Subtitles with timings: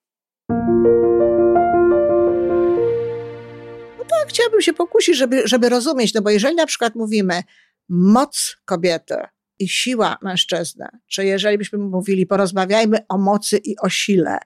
[3.98, 7.42] No tak, chciałabym się pokusić, żeby, żeby rozumieć, no bo jeżeli na przykład mówimy
[7.88, 9.16] moc kobiety
[9.58, 14.38] i siła mężczyzny, czy jeżeli byśmy mówili, porozmawiajmy o mocy i o sile,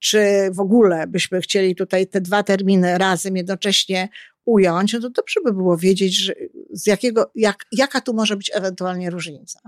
[0.00, 4.08] czy w ogóle byśmy chcieli tutaj te dwa terminy razem jednocześnie
[4.44, 6.34] ująć, no to dobrze by było wiedzieć, że
[6.72, 9.60] z jakiego, jak, jaka tu może być ewentualnie różnica.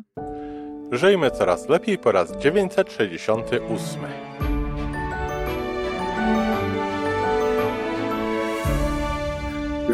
[0.92, 4.01] Żyjmy coraz lepiej po raz 968.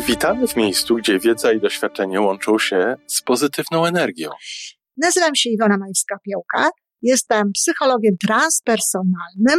[0.07, 4.31] Witamy w miejscu, gdzie wiedza i doświadczenie łączą się z pozytywną energią.
[4.97, 6.69] Nazywam się Iwona Majewska-Piołka.
[7.03, 9.59] Jestem psychologiem transpersonalnym,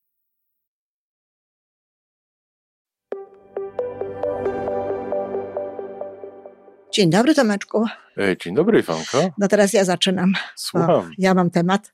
[6.93, 7.85] Dzień dobry, Tomeczku.
[8.17, 9.29] E, dzień dobry, Iwanko.
[9.37, 10.33] No teraz ja zaczynam.
[10.55, 11.11] Słucham.
[11.17, 11.93] ja mam temat.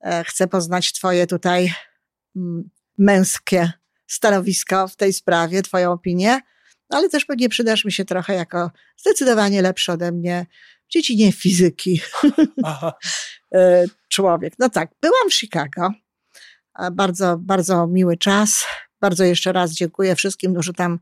[0.00, 1.72] E, chcę poznać Twoje tutaj
[2.36, 3.72] mm, męskie
[4.06, 6.40] stanowisko w tej sprawie, Twoją opinię,
[6.88, 10.46] ale też pewnie przydasz mi się trochę jako zdecydowanie lepszy ode mnie
[10.88, 12.00] w dziedzinie fizyki
[13.54, 14.54] e, człowiek.
[14.58, 15.90] No tak, byłam w Chicago.
[16.92, 18.66] Bardzo, bardzo miły czas.
[19.00, 20.98] Bardzo jeszcze raz dziękuję wszystkim, którzy tam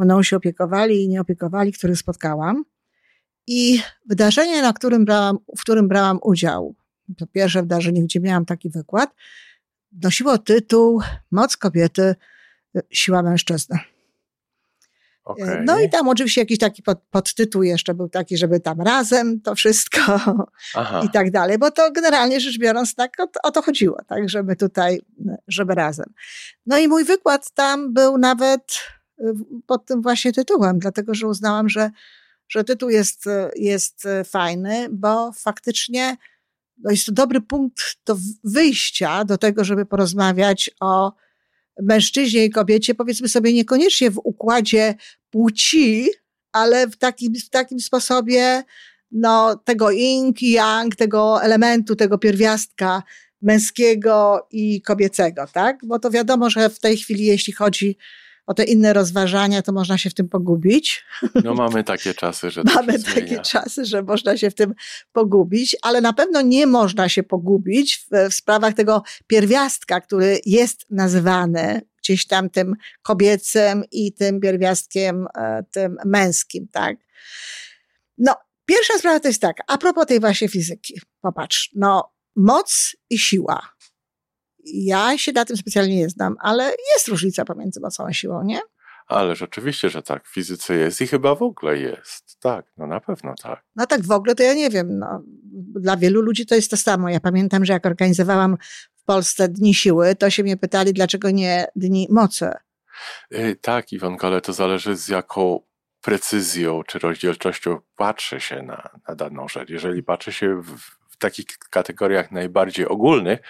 [0.00, 2.64] mną się opiekowali i nie opiekowali, których spotkałam.
[3.46, 6.74] I wydarzenie, na którym brałam, w którym brałam udział,
[7.16, 9.14] to pierwsze wydarzenie, gdzie miałam taki wykład,
[10.02, 12.14] nosiło tytuł Moc kobiety,
[12.90, 13.78] siła mężczyzny.
[15.24, 15.62] Okay.
[15.64, 19.54] No i tam oczywiście jakiś taki pod, podtytuł jeszcze był taki, żeby tam razem to
[19.54, 20.00] wszystko
[20.74, 21.02] Aha.
[21.04, 24.56] i tak dalej, bo to generalnie rzecz biorąc tak o, o, to chodziło, tak, żeby
[24.56, 25.00] tutaj,
[25.48, 26.06] żeby razem.
[26.66, 28.80] No i mój wykład tam był nawet
[29.66, 31.90] pod tym właśnie tytułem, dlatego że uznałam, że,
[32.48, 33.24] że tytuł jest,
[33.56, 36.16] jest fajny, bo faktycznie
[36.82, 41.12] no jest to dobry punkt do wyjścia do tego, żeby porozmawiać o
[41.82, 44.94] mężczyźnie i kobiecie, powiedzmy sobie niekoniecznie w układzie
[45.30, 46.08] płci,
[46.52, 48.62] ale w takim, w takim sposobie
[49.10, 53.02] no, tego yin i yang, tego elementu, tego pierwiastka
[53.42, 55.78] męskiego i kobiecego, tak?
[55.84, 57.96] Bo to wiadomo, że w tej chwili, jeśli chodzi
[58.50, 61.04] o te inne rozważania, to można się w tym pogubić.
[61.44, 64.74] No mamy takie czasy, że Mamy takie czasy, że można się w tym
[65.12, 70.86] pogubić, ale na pewno nie można się pogubić w, w sprawach tego pierwiastka, który jest
[70.90, 76.96] nazywany gdzieś tam tym kobiecym i tym pierwiastkiem e, tym męskim, tak?
[78.18, 78.34] No,
[78.66, 81.00] pierwsza sprawa to jest tak, a propos tej właśnie fizyki.
[81.20, 83.60] Popatrz, no, moc i siła.
[84.64, 88.60] Ja się na tym specjalnie nie znam, ale jest różnica pomiędzy mocą a siłą, nie?
[89.06, 92.40] Ale rzeczywiście, że tak, w fizyce jest i chyba w ogóle jest.
[92.40, 93.62] Tak, no na pewno tak.
[93.76, 94.98] No tak w ogóle to ja nie wiem.
[94.98, 95.22] No,
[95.80, 97.08] dla wielu ludzi to jest to samo.
[97.08, 98.56] Ja pamiętam, że jak organizowałam
[98.96, 102.50] w Polsce Dni Siły, to się mnie pytali, dlaczego nie Dni Mocy.
[103.30, 105.60] Yy, tak, Iwonko, ale to zależy z jaką
[106.00, 109.68] precyzją czy rozdzielczością patrzy się na, na daną rzecz.
[109.70, 110.78] Jeżeli patrzy się w,
[111.10, 113.40] w takich kategoriach najbardziej ogólnych,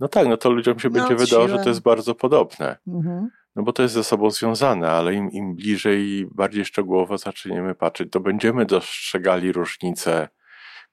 [0.00, 2.76] no tak, no to ludziom się no, będzie wydawało, że to jest bardzo podobne.
[2.86, 3.30] Mhm.
[3.56, 7.74] No bo to jest ze sobą związane, ale im, im bliżej i bardziej szczegółowo zaczniemy
[7.74, 10.28] patrzeć, to będziemy dostrzegali różnice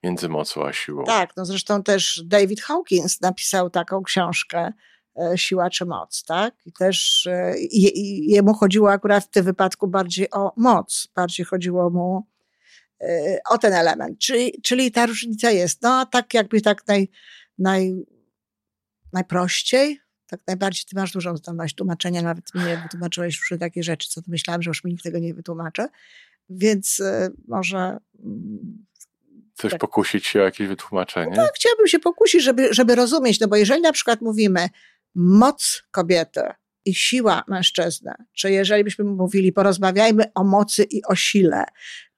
[0.03, 1.03] między mocą a siłą.
[1.03, 4.73] Tak, no zresztą też David Hawkins napisał taką książkę
[5.19, 6.55] e, Siła czy moc, tak?
[6.65, 7.53] I też e,
[8.27, 12.27] jemu chodziło akurat w tym wypadku bardziej o moc, bardziej chodziło mu
[13.01, 14.19] e, o ten element.
[14.19, 15.81] Czyli, czyli ta różnica jest.
[15.81, 17.09] No a tak jakby tak naj,
[17.57, 18.05] naj
[19.17, 24.21] najprościej, tak najbardziej ty masz dużą zdolność tłumaczenia, nawet mnie wytłumaczyłeś już takie rzeczy, co
[24.21, 25.87] to myślałam, że już mi nikt tego nie wytłumaczy.
[26.49, 28.85] Więc y, może mm,
[29.57, 29.81] Chcesz tak.
[29.81, 31.31] pokusić się o jakieś wytłumaczenie?
[31.35, 34.69] No tak, chciałabym się pokusić, żeby, żeby rozumieć, no bo jeżeli na przykład mówimy
[35.15, 36.41] moc kobiety
[36.85, 41.63] i siła mężczyzny, czy jeżeli byśmy mówili, porozmawiajmy o mocy i o sile,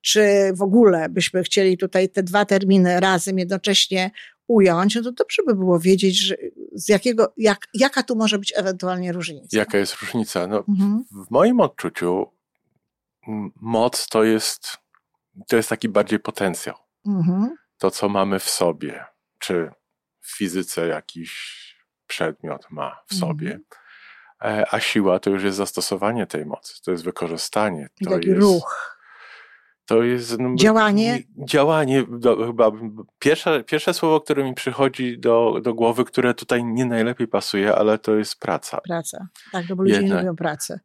[0.02, 4.12] czy w ogóle byśmy chcieli tutaj te dwa terminy razem jednocześnie
[4.50, 6.36] ująć, no to dobrze by było wiedzieć, że
[6.74, 9.58] z jakiego, jak, jaka tu może być ewentualnie różnica.
[9.58, 10.48] Jaka jest różnica?
[10.48, 11.06] No, mhm.
[11.28, 12.26] W moim odczuciu
[13.62, 14.78] moc to jest,
[15.48, 16.76] to jest taki bardziej potencjał.
[17.06, 17.56] Mhm.
[17.78, 19.06] To, co mamy w sobie,
[19.40, 19.72] czy
[20.22, 21.60] w fizyce jakiś
[22.08, 23.48] przedmiot ma w sobie.
[23.48, 23.64] Mhm.
[24.42, 27.90] E, a siła to już jest zastosowanie tej mocy, to jest wykorzystanie.
[28.04, 28.99] To Taki jest, ruch.
[29.90, 30.40] To jest.
[30.40, 31.24] No, działanie?
[31.38, 32.04] Działanie.
[32.10, 32.72] Do, chyba
[33.20, 38.00] pierwsze, pierwsze słowo, które mi przychodzi do, do głowy, które tutaj nie najlepiej pasuje, ale
[38.00, 38.82] to jest praca.
[38.88, 39.28] Praca.
[39.52, 40.16] Tak, no bo ludzie Jedna.
[40.16, 40.80] nie lubią pracy.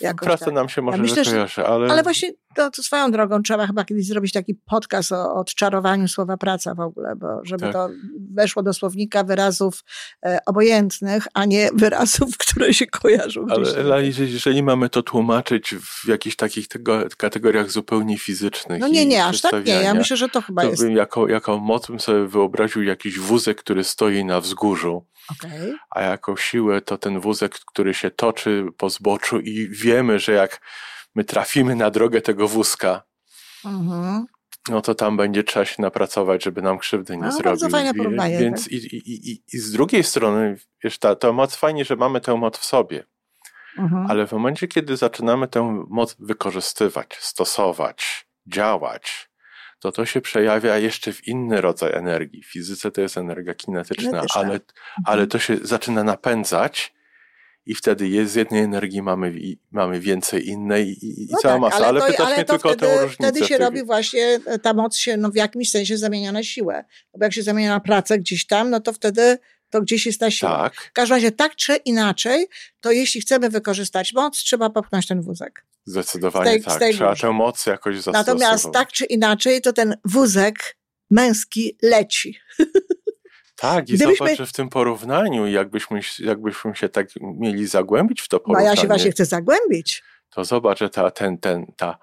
[0.00, 0.54] Jakoś Praca tak.
[0.54, 1.90] nam się może ja myślę, kojarzy, ale...
[1.90, 6.36] Ale właśnie to, to, swoją drogą trzeba chyba kiedyś zrobić taki podcast o odczarowaniu słowa
[6.36, 7.72] praca w ogóle, bo żeby tak.
[7.72, 7.88] to
[8.34, 9.84] weszło do słownika wyrazów
[10.26, 13.46] e, obojętnych, a nie wyrazów, które się kojarzą.
[13.50, 19.06] Ale Ela, jeżeli mamy to tłumaczyć w jakichś takich tego, kategoriach zupełnie fizycznych No nie,
[19.06, 19.72] nie, aż tak nie.
[19.72, 20.82] Ja myślę, że to chyba to jest...
[20.82, 25.74] Bym jako, jako moc bym sobie wyobraził jakiś wózek, który stoi na wzgórzu Okay.
[25.90, 30.60] A jako siłę to ten wózek, który się toczy po zboczu i wiemy, że jak
[31.14, 33.02] my trafimy na drogę tego wózka,
[33.64, 34.26] mhm.
[34.68, 37.44] no to tam będzie trzeba się napracować, żeby nam krzywdy nie no, zrobić.
[37.44, 38.38] Bardzo fajne porównanie.
[38.38, 38.72] Więc tak?
[38.72, 42.36] i, i, i, i z drugiej strony, wiesz, ta, ta moc, fajnie, że mamy tę
[42.36, 43.04] moc w sobie.
[43.78, 44.06] Mhm.
[44.10, 49.30] Ale w momencie, kiedy zaczynamy tę moc wykorzystywać, stosować, działać,
[49.84, 52.42] to to się przejawia jeszcze w inny rodzaj energii.
[52.42, 54.40] W fizyce to jest energia kinetyczna, kinetyczna.
[54.40, 54.60] Ale,
[55.04, 55.28] ale mhm.
[55.28, 56.94] to się zaczyna napędzać
[57.66, 59.34] i wtedy jest z jednej energii mamy,
[59.70, 61.76] mamy więcej innej i, i no cała tak, masa.
[61.76, 63.30] Ale, ale to, pytasz ale mnie tylko wtedy, o tę różnicę.
[63.30, 66.84] Wtedy się robi właśnie, e, ta moc się no, w jakimś sensie zamienia na siłę.
[67.18, 69.38] Bo jak się zamienia na pracę gdzieś tam, no to wtedy
[69.70, 70.62] to gdzieś jest ta siła.
[70.62, 70.74] Tak.
[70.74, 72.46] W każdym razie tak czy inaczej,
[72.80, 75.64] to jeśli chcemy wykorzystać moc, trzeba popchnąć ten wózek.
[75.86, 76.82] Zdecydowanie tej, tak.
[76.92, 78.26] Trzeba tę moc jakoś zastosować.
[78.26, 80.76] Natomiast tak czy inaczej, to ten wózek
[81.10, 82.38] męski leci.
[83.56, 84.26] Tak, i Gdybyśmy...
[84.26, 88.66] zobacz, że w tym porównaniu, jakbyśmy, jakbyśmy się tak mieli zagłębić w to porównanie.
[88.66, 90.02] No ja się właśnie chcę zagłębić.
[90.30, 91.98] To zobacz, że ta, ten, ten, ta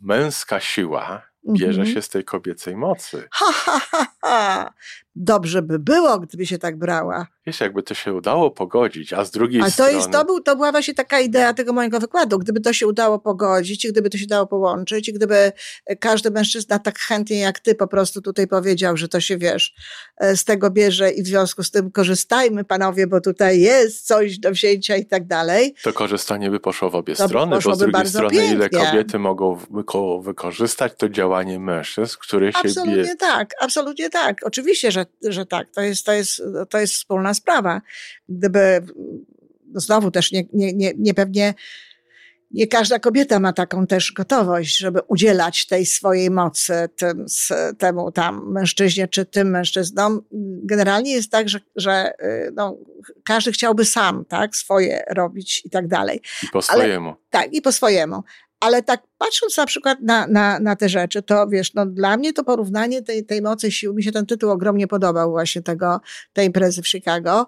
[0.00, 1.22] męska siła
[1.52, 1.94] bierze mhm.
[1.94, 3.28] się z tej kobiecej mocy.
[3.32, 4.72] Ha, ha, ha, ha.
[5.14, 7.26] Dobrze by było, gdyby się tak brała.
[7.46, 9.90] Wiesz, jakby to się udało pogodzić, a z drugiej strony...
[9.90, 12.38] to, jest, to, był, to była właśnie taka idea tego mojego wykładu.
[12.38, 15.52] Gdyby to się udało pogodzić i gdyby to się dało połączyć i gdyby
[16.00, 19.74] każdy mężczyzna tak chętnie jak ty po prostu tutaj powiedział, że to się, wiesz,
[20.16, 24.38] e, z tego bierze i w związku z tym korzystajmy panowie, bo tutaj jest coś
[24.38, 25.74] do wzięcia i tak dalej.
[25.82, 28.54] To korzystanie by poszło w obie to strony, bo z drugiej strony pięknie.
[28.54, 29.58] ile kobiety mogą
[30.22, 32.58] wykorzystać to działanie mężczyzn, które się...
[32.58, 34.40] Absolutnie tak, absolutnie tak.
[34.42, 35.70] Oczywiście, że, że tak.
[35.70, 37.80] To jest, to, jest, to jest wspólna sprawa.
[38.28, 38.82] Gdyby
[39.74, 41.54] znowu też nie, nie, nie, nie pewnie
[42.52, 47.26] nie każda kobieta ma taką też gotowość, żeby udzielać tej swojej mocy tym,
[47.78, 50.22] temu tam mężczyźnie czy tym mężczyznom.
[50.64, 52.76] Generalnie jest tak, że, że y, no,
[53.24, 56.20] każdy chciałby sam, tak, swoje robić i tak dalej.
[56.42, 57.08] I po swojemu.
[57.08, 58.22] Ale, tak, i po swojemu.
[58.62, 62.32] Ale tak patrząc na przykład na, na, na te rzeczy, to wiesz, no dla mnie
[62.32, 66.00] to porównanie tej, tej mocy sił, mi się ten tytuł ogromnie podobał właśnie tego,
[66.32, 67.46] tej imprezy w Chicago.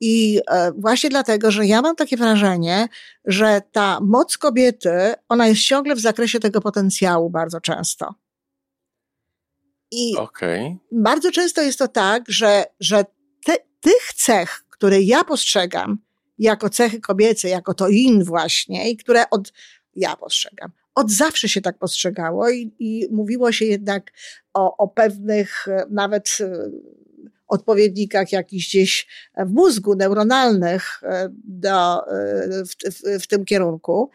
[0.00, 2.88] I e, właśnie dlatego, że ja mam takie wrażenie,
[3.24, 8.14] że ta moc kobiety, ona jest ciągle w zakresie tego potencjału bardzo często.
[9.90, 10.76] I okay.
[10.92, 13.04] bardzo często jest to tak, że, że
[13.44, 15.98] te, tych cech, które ja postrzegam
[16.38, 19.52] jako cechy kobiece, jako to in właśnie, i które od,
[19.96, 20.70] ja postrzegam.
[20.94, 24.12] Od zawsze się tak postrzegało i, i mówiło się jednak
[24.54, 26.70] o, o pewnych e, nawet e,
[27.48, 29.06] odpowiednikach jakichś gdzieś
[29.38, 32.02] w mózgu neuronalnych e, do,
[32.66, 34.10] w, w, w tym kierunku.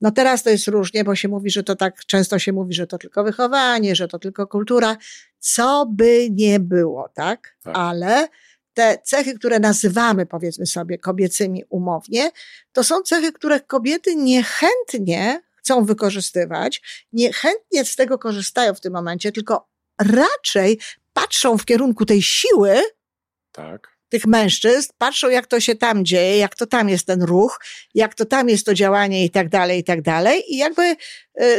[0.00, 2.86] No teraz to jest różnie, bo się mówi, że to tak, często się mówi, że
[2.86, 4.96] to tylko wychowanie, że to tylko kultura,
[5.38, 7.56] co by nie było, tak?
[7.62, 7.76] tak.
[7.76, 8.28] Ale
[8.76, 12.30] te cechy, które nazywamy, powiedzmy sobie, kobiecymi umownie,
[12.72, 19.32] to są cechy, które kobiety niechętnie chcą wykorzystywać, niechętnie z tego korzystają w tym momencie,
[19.32, 19.68] tylko
[20.00, 20.78] raczej
[21.12, 22.82] patrzą w kierunku tej siły,
[23.52, 23.98] tak.
[24.08, 27.60] tych mężczyzn, patrzą jak to się tam dzieje, jak to tam jest ten ruch,
[27.94, 30.54] jak to tam jest to działanie i tak dalej, i tak dalej.
[30.54, 30.96] I jakby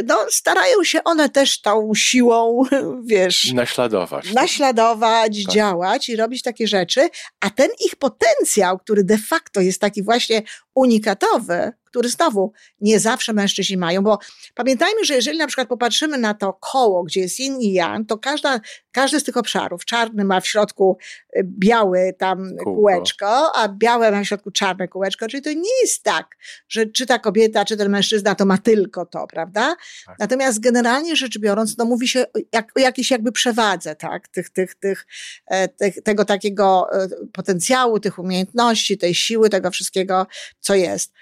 [0.06, 2.62] no, starają się one też tą siłą,
[3.04, 3.52] wiesz.
[3.52, 4.32] Naśladować.
[4.32, 5.54] Naśladować, tak.
[5.54, 7.08] działać i robić takie rzeczy,
[7.40, 10.42] a ten ich potencjał, który de facto jest taki właśnie
[10.74, 14.18] unikatowy, który znowu nie zawsze mężczyźni mają, bo
[14.54, 18.18] pamiętajmy, że jeżeli na przykład popatrzymy na to koło, gdzie jest yin i yang, to
[18.18, 18.60] każda,
[18.92, 20.98] każdy z tych obszarów, czarny ma w środku
[21.36, 22.74] y, biały tam Kółko.
[22.74, 26.36] kółeczko, a białe ma w środku czarne kółeczko, czyli to nie jest tak,
[26.68, 29.67] że czy ta kobieta, czy ten mężczyzna to ma tylko to, prawda?
[30.06, 30.18] Tak.
[30.18, 34.74] Natomiast generalnie rzecz biorąc, no mówi się jak, o jakiejś jakby przewadze, tak, tych, tych,
[34.74, 35.06] tych,
[35.46, 40.26] e, tych, tego takiego e, potencjału, tych umiejętności, tej siły, tego wszystkiego,
[40.60, 41.12] co jest.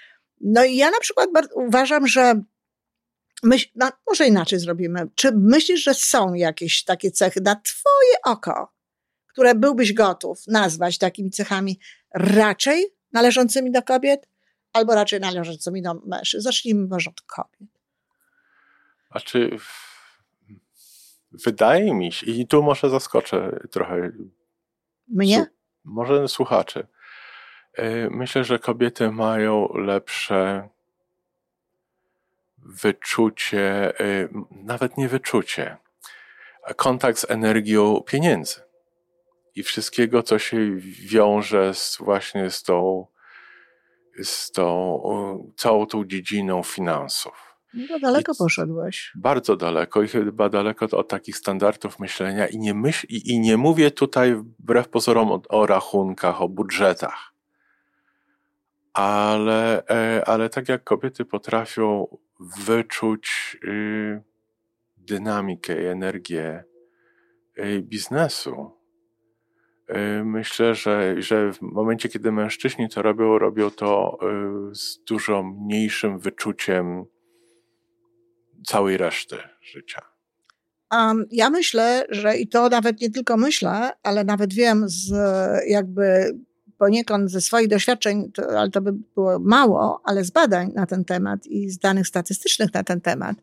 [0.41, 2.41] No i ja na przykład uważam, że
[3.43, 5.07] myśl, no może inaczej zrobimy.
[5.15, 8.73] Czy myślisz, że są jakieś takie cechy na twoje oko,
[9.27, 11.79] które byłbyś gotów nazwać takimi cechami
[12.13, 14.27] raczej należącymi do kobiet,
[14.73, 16.43] albo raczej należącymi do mężczyzn?
[16.43, 17.76] Zacznijmy może od kobiet.
[19.17, 19.57] A czy
[21.31, 24.11] wydaje mi się, i tu może zaskoczę trochę.
[25.07, 25.45] Mnie?
[25.83, 26.87] może słuchaczy.
[27.79, 30.69] Y, myślę, że kobiety mają lepsze
[32.57, 35.77] wyczucie, y, nawet nie wyczucie,
[36.75, 38.61] kontakt z energią pieniędzy
[39.55, 40.75] i wszystkiego, co się
[41.11, 43.07] wiąże z, właśnie z tą,
[44.23, 47.46] z tą całą tą dziedziną finansów.
[47.73, 49.11] No daleko I, poszedłeś.
[49.15, 53.57] Bardzo daleko i chyba daleko od takich standardów myślenia i nie, myśl, i, i nie
[53.57, 57.37] mówię tutaj wbrew pozorom o, o rachunkach, o budżetach
[58.97, 62.17] ale, e, ale tak jak kobiety potrafią
[62.65, 64.21] wyczuć y,
[64.97, 66.63] dynamikę i energię
[67.59, 68.71] y, biznesu,
[69.89, 74.17] y, myślę, że, że w momencie, kiedy mężczyźni to robią, robią to
[74.71, 77.05] z dużo mniejszym wyczuciem
[78.65, 80.01] całej reszty życia.
[80.91, 85.13] Um, ja myślę, że i to nawet nie tylko myślę, ale nawet wiem z
[85.67, 86.33] jakby
[86.77, 91.05] poniekąd ze swoich doświadczeń, to, ale to by było mało, ale z badań na ten
[91.05, 93.37] temat i z danych statystycznych na ten temat,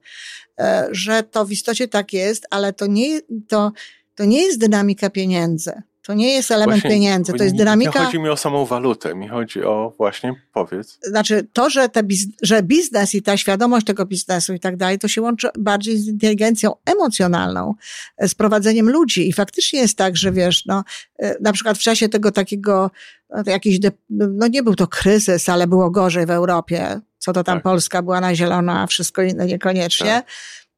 [0.61, 3.73] e, że to w istocie tak jest, ale to nie, to,
[4.14, 5.73] to nie jest dynamika pieniędzy.
[6.06, 7.99] To nie jest element właśnie, pieniędzy, to jest dynamika.
[7.99, 10.99] Nie chodzi mi o samą walutę, mi chodzi o właśnie, powiedz.
[11.02, 12.26] Znaczy, to, że, te biz...
[12.42, 16.08] że biznes i ta świadomość tego biznesu i tak dalej, to się łączy bardziej z
[16.08, 17.75] inteligencją emocjonalną,
[18.16, 19.28] e, z prowadzeniem ludzi.
[19.28, 20.84] I faktycznie jest tak, że wiesz, no,
[21.18, 22.90] e, na przykład w czasie tego takiego,
[23.30, 23.78] no, jakiś,
[24.11, 27.62] no nie był to kryzys, ale było gorzej w Europie, co to tam tak.
[27.62, 30.12] Polska była na zielono, a wszystko inne niekoniecznie.
[30.12, 30.26] Tak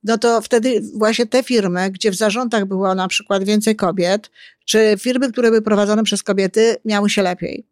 [0.04, 4.30] no to wtedy właśnie te firmy, gdzie w zarządach było na przykład więcej kobiet,
[4.64, 7.66] czy firmy, które były prowadzone przez kobiety, miały się lepiej.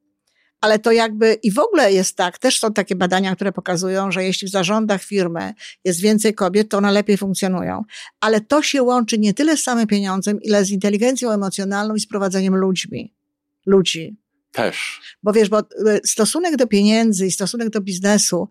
[0.60, 4.24] Ale to jakby i w ogóle jest tak, też są takie badania, które pokazują, że
[4.24, 5.54] jeśli w zarządach firmy
[5.84, 7.84] jest więcej kobiet, to one lepiej funkcjonują.
[8.20, 12.06] Ale to się łączy nie tyle z samym pieniądzem, ile z inteligencją emocjonalną i z
[12.06, 13.14] prowadzeniem ludźmi.
[13.66, 14.16] Ludzi.
[14.52, 15.00] Też.
[15.22, 15.64] Bo wiesz, bo y,
[16.04, 18.48] stosunek do pieniędzy i stosunek do biznesu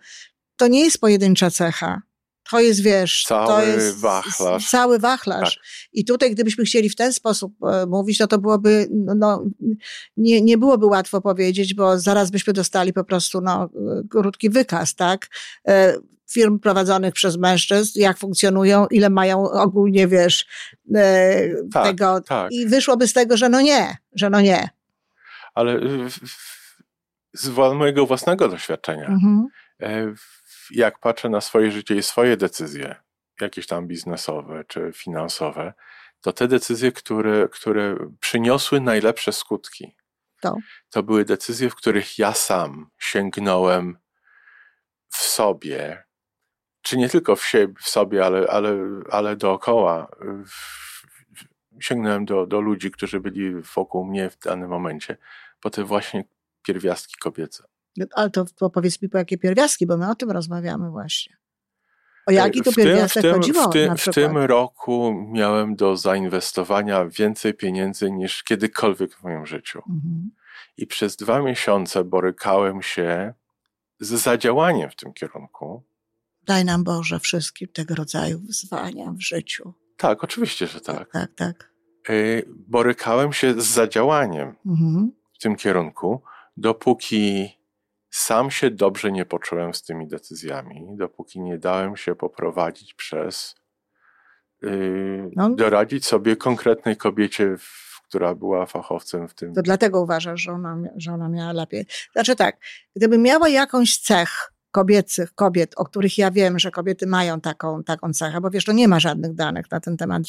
[0.57, 2.01] to nie jest pojedyncza cecha.
[2.49, 4.69] To jest, wiesz, cały to jest wachlarz.
[4.69, 5.55] cały wachlarz.
[5.55, 5.63] Tak.
[5.93, 9.43] I tutaj, gdybyśmy chcieli w ten sposób e, mówić, no to byłoby, no, no,
[10.17, 13.69] nie, nie byłoby łatwo powiedzieć, bo zaraz byśmy dostali po prostu, no,
[14.09, 15.29] krótki wykaz, tak?
[15.67, 15.95] E,
[16.31, 20.45] firm prowadzonych przez mężczyzn, jak funkcjonują, ile mają ogólnie, wiesz,
[20.95, 22.21] e, tak, tego.
[22.21, 22.51] Tak.
[22.51, 24.69] I wyszłoby z tego, że no nie, że no nie.
[25.53, 25.79] Ale
[27.33, 29.47] z mojego własnego doświadczenia, mhm
[30.71, 32.95] jak patrzę na swoje życie i swoje decyzje,
[33.41, 35.73] jakieś tam biznesowe czy finansowe,
[36.21, 39.95] to te decyzje, które, które przyniosły najlepsze skutki,
[40.41, 40.55] to.
[40.89, 43.97] to były decyzje, w których ja sam sięgnąłem
[45.09, 46.03] w sobie,
[46.81, 48.77] czy nie tylko w, siebie, w sobie, ale, ale,
[49.11, 50.07] ale dookoła.
[51.79, 55.17] Sięgnąłem do, do ludzi, którzy byli wokół mnie w danym momencie,
[55.59, 56.23] po te właśnie
[56.61, 57.63] pierwiastki kobiece.
[58.15, 61.37] Ale to, to powiedz mi po jakie pierwiastki, bo my o tym rozmawiamy właśnie.
[62.25, 63.69] O jaki to pierwiastek chodziło?
[63.69, 69.81] W, tym, w tym roku miałem do zainwestowania więcej pieniędzy niż kiedykolwiek w moim życiu.
[69.89, 70.31] Mhm.
[70.77, 73.33] I przez dwa miesiące borykałem się
[73.99, 75.83] z zadziałaniem w tym kierunku.
[76.43, 79.73] Daj nam Boże wszystkim tego rodzaju wyzwania w życiu.
[79.97, 80.97] Tak, oczywiście, że tak.
[80.97, 81.31] Tak, tak.
[81.35, 81.69] tak.
[82.09, 85.11] Y, borykałem się z zadziałaniem mhm.
[85.33, 86.21] w tym kierunku,
[86.57, 87.49] dopóki
[88.15, 93.55] sam się dobrze nie poczułem z tymi decyzjami, dopóki nie dałem się poprowadzić przez
[94.61, 95.49] yy, no.
[95.49, 97.55] doradzić sobie konkretnej kobiecie,
[98.07, 99.53] która była fachowcem w tym.
[99.53, 101.85] To dlatego uważasz, że ona, że ona miała lepiej.
[102.13, 102.57] Znaczy tak,
[102.95, 108.13] gdyby miała jakąś cech kobiecych, kobiet, o których ja wiem, że kobiety mają taką, taką
[108.13, 110.23] cechę, bo wiesz, to nie ma żadnych danych na ten temat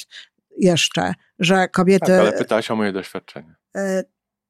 [0.59, 2.07] jeszcze, że kobiety...
[2.07, 3.55] Tak, ale pytałaś o moje doświadczenie.
[3.76, 4.05] E,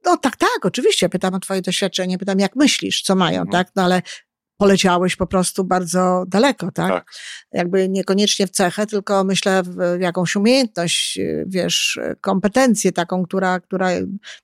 [0.05, 1.09] no tak, tak, oczywiście.
[1.09, 3.53] Pytam o twoje doświadczenie, pytam jak myślisz, co mają, mhm.
[3.53, 3.73] tak?
[3.77, 4.03] No ale
[4.57, 6.93] poleciałeś po prostu bardzo daleko, tak?
[6.93, 7.13] tak?
[7.53, 13.89] Jakby niekoniecznie w cechę, tylko myślę w jakąś umiejętność, wiesz, kompetencję taką, która, która,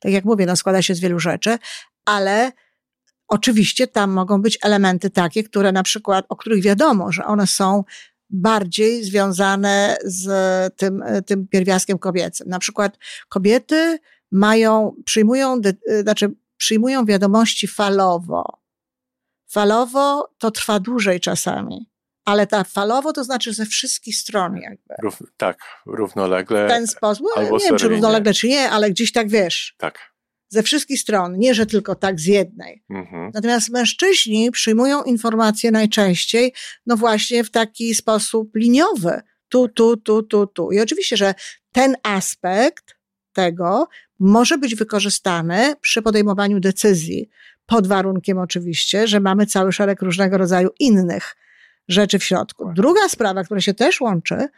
[0.01, 1.59] tak jak mówię, no składa się z wielu rzeczy,
[2.05, 2.53] ale
[3.29, 7.85] oczywiście tam mogą być elementy takie, które na przykład, o których wiadomo, że one są
[8.31, 10.27] bardziej związane z
[10.77, 12.49] tym, tym pierwiastkiem kobiecym.
[12.49, 12.99] Na przykład
[13.29, 13.99] kobiety
[14.33, 15.61] mają, przyjmują,
[16.03, 18.61] znaczy przyjmują wiadomości falowo.
[19.51, 21.91] Falowo to trwa dłużej czasami.
[22.25, 24.95] Ale ta falowo to znaczy ze wszystkich stron jakby.
[25.03, 26.67] Rów, tak, równolegle.
[26.67, 27.27] W ten sposób.
[27.37, 29.75] Nie wiem, czy równolegle, czy nie, ale gdzieś tak wiesz.
[29.79, 30.11] Tak.
[30.49, 32.85] Ze wszystkich stron, nie że tylko tak z jednej.
[32.91, 33.31] Mhm.
[33.35, 36.53] Natomiast mężczyźni przyjmują informacje najczęściej,
[36.87, 39.21] no właśnie w taki sposób liniowy.
[39.49, 40.73] Tu, tu, tu, tu, tu.
[40.73, 41.35] I oczywiście, że
[41.73, 43.00] ten aspekt
[43.33, 47.31] tego może być wykorzystany przy podejmowaniu decyzji,
[47.67, 51.37] pod warunkiem oczywiście, że mamy cały szereg różnego rodzaju innych
[51.89, 52.73] rzeczy w środku.
[52.75, 54.49] Druga sprawa, która się też łączy,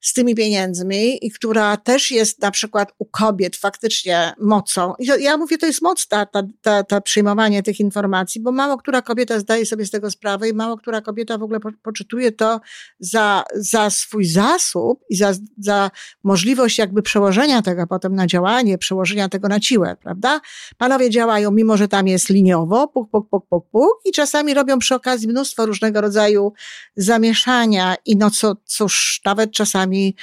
[0.00, 4.94] z tymi pieniędzmi i która też jest na przykład u kobiet faktycznie mocą.
[5.20, 9.02] Ja mówię, to jest moc ta, ta, ta, ta przyjmowanie tych informacji, bo mało która
[9.02, 12.60] kobieta zdaje sobie z tego sprawę i mało która kobieta w ogóle po, poczytuje to
[12.98, 15.90] za, za swój zasób i za, za
[16.24, 20.40] możliwość jakby przełożenia tego potem na działanie, przełożenia tego na siłę, prawda?
[20.78, 24.78] Panowie działają, mimo że tam jest liniowo, puk, puk, puk, puk, puk i czasami robią
[24.78, 26.52] przy okazji mnóstwo różnego rodzaju
[26.96, 30.14] zamieszania i no co, cóż, nawet czasami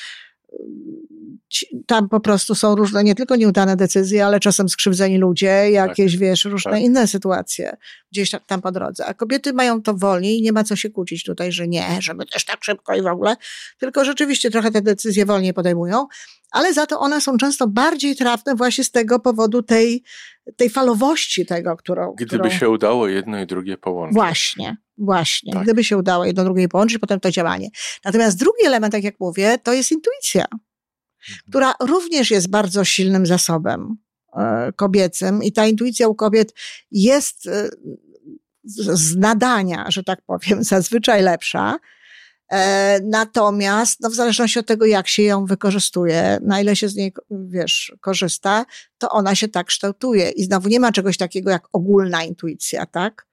[1.85, 6.19] tam po prostu są różne, nie tylko nieudane decyzje, ale czasem skrzywdzeni ludzie, jakieś, tak,
[6.19, 6.81] wiesz, różne tak.
[6.81, 7.77] inne sytuacje
[8.11, 9.05] gdzieś tam, tam po drodze.
[9.05, 12.25] A kobiety mają to wolniej i nie ma co się kłócić tutaj, że nie, żeby
[12.25, 13.35] też tak szybko i w ogóle,
[13.77, 16.07] tylko rzeczywiście trochę te decyzje wolniej podejmują,
[16.51, 20.03] ale za to one są często bardziej trafne właśnie z tego powodu tej,
[20.55, 22.13] tej falowości tego, którą...
[22.17, 22.49] Gdyby którą...
[22.49, 24.15] się udało jedno i drugie połączyć.
[24.15, 25.53] Właśnie, właśnie.
[25.53, 25.63] Tak.
[25.63, 27.69] Gdyby się udało jedno drugie połączyć, potem to działanie.
[28.05, 30.59] Natomiast drugi element, tak jak mówię, to jest intuicja, mhm.
[31.49, 33.97] która również jest bardzo silnym zasobem
[34.37, 36.53] e, kobiecym i ta intuicja u kobiet
[36.91, 37.69] jest e,
[38.63, 41.79] z nadania, że tak powiem, zazwyczaj lepsza.
[42.51, 46.95] E, natomiast, no w zależności od tego, jak się ją wykorzystuje, na ile się z
[46.95, 48.65] niej, wiesz, korzysta,
[48.97, 50.29] to ona się tak kształtuje.
[50.29, 53.26] I znowu nie ma czegoś takiego jak ogólna intuicja, tak?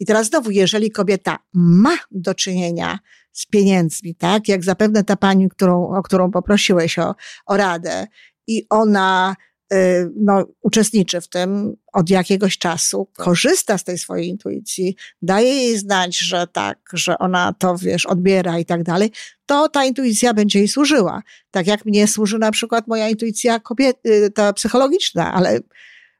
[0.00, 2.98] I teraz znowu, jeżeli kobieta ma do czynienia
[3.32, 7.14] z pieniędzmi, tak, jak zapewne ta pani, którą, o którą poprosiłeś o,
[7.46, 8.06] o radę,
[8.46, 9.36] i ona
[9.72, 13.26] y, no, uczestniczy w tym od jakiegoś czasu, tak.
[13.26, 18.58] korzysta z tej swojej intuicji, daje jej znać, że tak, że ona to, wiesz, odbiera
[18.58, 19.10] i tak dalej,
[19.46, 21.22] to ta intuicja będzie jej służyła.
[21.50, 25.60] Tak jak mnie służy na przykład moja intuicja kobiet, y, ta psychologiczna, ale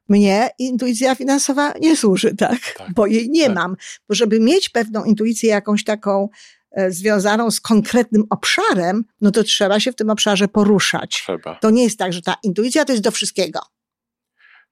[0.09, 2.59] mnie intuicja finansowa nie służy, tak?
[2.77, 3.55] tak bo jej nie tak.
[3.55, 3.75] mam.
[4.09, 6.29] Bo żeby mieć pewną intuicję jakąś taką
[6.71, 11.09] e, związaną z konkretnym obszarem, no to trzeba się w tym obszarze poruszać.
[11.09, 11.55] Trzeba.
[11.55, 13.59] To nie jest tak, że ta intuicja to jest do wszystkiego.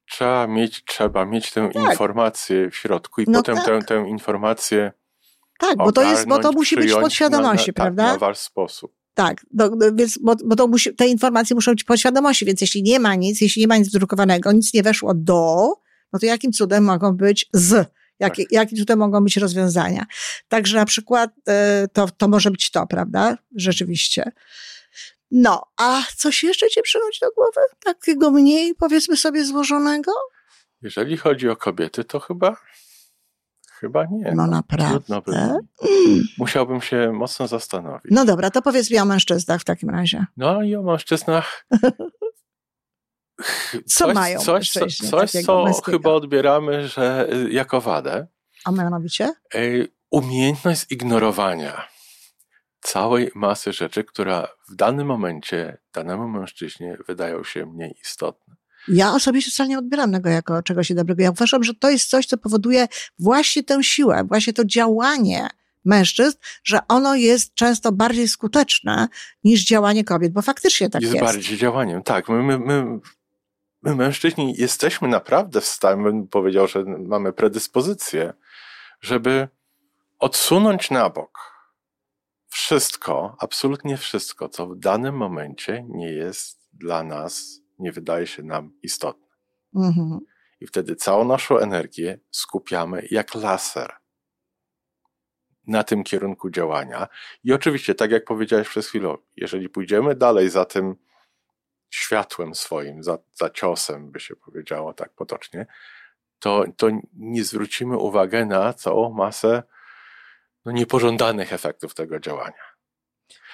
[0.06, 1.84] Trzeba mieć, trzeba mieć tę tak.
[1.84, 3.65] informację w środku i no potem tak.
[3.65, 4.91] tę, tę informację.
[5.60, 8.04] Tak, bo to jest, bo to musi być w podświadomości, na, prawda?
[8.04, 9.02] Tak, na wasz sposób.
[9.13, 12.99] Tak, do, więc, bo, bo to musi, te informacje muszą być podświadomości, więc jeśli nie
[12.99, 15.67] ma nic, jeśli nie ma nic drukowanego, nic nie weszło do,
[16.13, 17.91] no to jakim cudem mogą być z?
[18.19, 18.52] Jak, tak.
[18.52, 20.06] Jakim cudem mogą być rozwiązania?
[20.47, 23.38] Także na przykład e, to, to może być to, prawda?
[23.56, 24.32] Rzeczywiście.
[25.32, 27.62] No, a coś jeszcze ci przychodzi do głowy?
[27.84, 30.12] Takiego mniej, powiedzmy sobie, złożonego?
[30.82, 32.58] Jeżeli chodzi o kobiety, to chyba
[33.79, 34.31] Chyba nie.
[34.36, 34.62] No, no
[35.09, 35.59] naprawdę.
[36.38, 38.12] Musiałbym się mocno zastanowić.
[38.12, 40.25] No dobra, to powiedz mi o mężczyznach w takim razie.
[40.38, 41.65] No i o mężczyznach.
[43.86, 45.91] co coś, mają Coś, coś, coś co męskiego.
[45.97, 48.27] chyba odbieramy, że y, jako wadę.
[48.65, 49.33] A mianowicie?
[50.12, 51.88] Umiejętność ignorowania
[52.79, 58.55] całej masy rzeczy, która w danym momencie danemu mężczyźnie wydają się mniej istotne.
[58.88, 61.24] Ja osobiście wcale nie odbieram tego jako czegoś dobrego.
[61.24, 62.88] Ja uważam, że to jest coś, co powoduje
[63.19, 65.50] właśnie tę siłę, właśnie to działanie
[65.86, 69.08] mężczyzn, że ono jest często bardziej skuteczne
[69.43, 71.13] niż działanie kobiet, bo faktycznie tak jest.
[71.13, 72.30] Jest bardziej działaniem, tak.
[72.30, 73.00] My, my, my,
[73.82, 78.34] my mężczyźni jesteśmy naprawdę w stanie, bym powiedział, że mamy predyspozycję,
[79.02, 79.48] żeby
[80.19, 81.54] odsunąć na bok
[82.48, 88.72] wszystko, absolutnie wszystko, co w danym momencie nie jest dla nas nie wydaje się nam
[88.84, 89.28] istotne.
[89.76, 90.19] Mhm.
[90.60, 93.93] I wtedy całą naszą energię skupiamy jak laser
[95.67, 97.08] na tym kierunku działania.
[97.43, 100.96] I oczywiście, tak jak powiedziałeś przez chwilę, jeżeli pójdziemy dalej za tym
[101.89, 105.65] światłem swoim, za, za ciosem, by się powiedziało tak potocznie,
[106.39, 109.63] to, to nie zwrócimy uwagi na całą masę
[110.65, 112.63] no, niepożądanych efektów tego działania.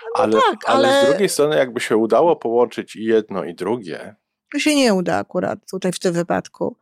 [0.04, 0.88] No ale, tak, ale...
[0.88, 4.16] ale z drugiej strony, jakby się udało połączyć i jedno, i drugie.
[4.52, 6.76] To się nie uda akurat tutaj w tym wypadku.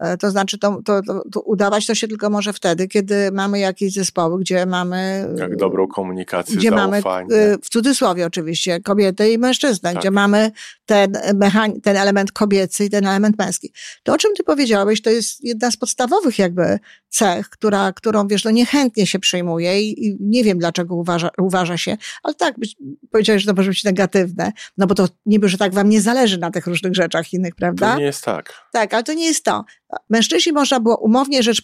[0.00, 3.92] E, to znaczy, to, to, to, udawać to się tylko może wtedy, kiedy mamy jakieś
[3.92, 5.28] zespoły, gdzie mamy.
[5.36, 7.02] Jak dobrą komunikację, gdzie zaufanie.
[7.02, 10.00] mamy, e, w cudzysłowie oczywiście, kobiety i mężczyznę, tak.
[10.00, 10.50] gdzie mamy
[10.86, 13.72] ten, mechan- ten element kobiecy i ten element męski.
[14.02, 18.44] To, o czym ty powiedziałeś, to jest jedna z podstawowych jakby cech, która, którą wiesz,
[18.44, 22.54] no niechętnie się przyjmuje i, i nie wiem dlaczego uważa, uważa się, ale tak,
[23.10, 26.38] powiedziałeś, że to może być negatywne, no bo to niby, że tak wam nie zależy
[26.38, 27.92] na tych różnych rzeczach innych, prawda?
[27.92, 28.52] To nie jest tak.
[28.72, 29.64] Tak, ale to nie jest to.
[30.08, 31.62] Mężczyźni można było umownie rzecz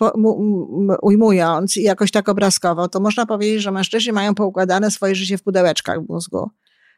[1.02, 5.42] ujmując i jakoś tak obrazkowo, to można powiedzieć, że mężczyźni mają poukładane swoje życie w
[5.42, 6.50] pudełeczkach w mózgu.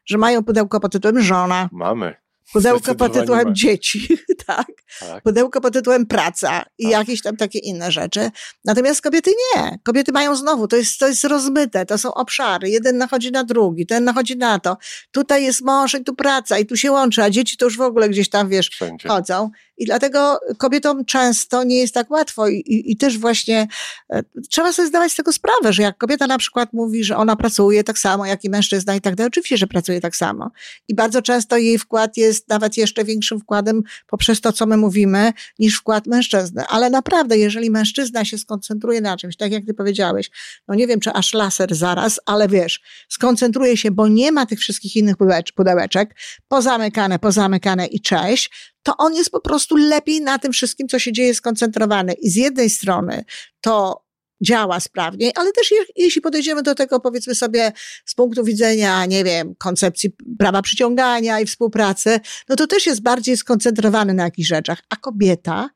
[0.07, 1.69] Że mają pudełko pod tytułem żona.
[1.73, 2.15] Mamy.
[2.53, 4.09] Pudełko pod tytułem dzieci,
[4.47, 4.67] tak?
[5.01, 5.23] tak?
[5.23, 6.93] Pudełko pod tytułem praca i tak.
[6.93, 8.31] jakieś tam takie inne rzeczy.
[8.65, 9.79] Natomiast kobiety nie.
[9.85, 12.71] Kobiety mają znowu, to jest, to jest rozmyte, to są obszary.
[12.71, 14.77] Jeden nachodzi na drugi, ten nachodzi na to.
[15.11, 17.81] Tutaj jest mąż i tu praca i tu się łączy, a dzieci to już w
[17.81, 19.09] ogóle gdzieś tam, wiesz, Wszędzie.
[19.09, 19.51] chodzą.
[19.79, 23.69] I dlatego kobietom często nie jest tak łatwo i, i, i, też właśnie
[24.13, 27.37] e, trzeba sobie zdawać z tego sprawę, że jak kobieta na przykład mówi, że ona
[27.37, 30.51] pracuje tak samo jak i mężczyzna i tak dalej, oczywiście, że pracuje tak samo.
[30.89, 35.33] I bardzo często jej wkład jest nawet jeszcze większym wkładem poprzez to, co my mówimy,
[35.59, 36.65] niż wkład mężczyzny.
[36.69, 40.31] Ale naprawdę, jeżeli mężczyzna się skoncentruje na czymś, tak jak ty powiedziałeś,
[40.69, 44.59] no nie wiem, czy aż laser zaraz, ale wiesz, skoncentruje się, bo nie ma tych
[44.59, 45.17] wszystkich innych
[45.55, 46.15] pudełeczek,
[46.49, 48.51] pozamykane, pozamykane i cześć,
[48.83, 52.13] to on jest po prostu lepiej na tym wszystkim, co się dzieje, skoncentrowany.
[52.13, 53.25] I z jednej strony
[53.61, 54.08] to
[54.41, 57.73] działa sprawniej, ale też jeśli podejdziemy do tego, powiedzmy sobie,
[58.05, 63.37] z punktu widzenia, nie wiem, koncepcji prawa przyciągania i współpracy, no to też jest bardziej
[63.37, 64.79] skoncentrowany na jakichś rzeczach.
[64.91, 65.71] A kobieta,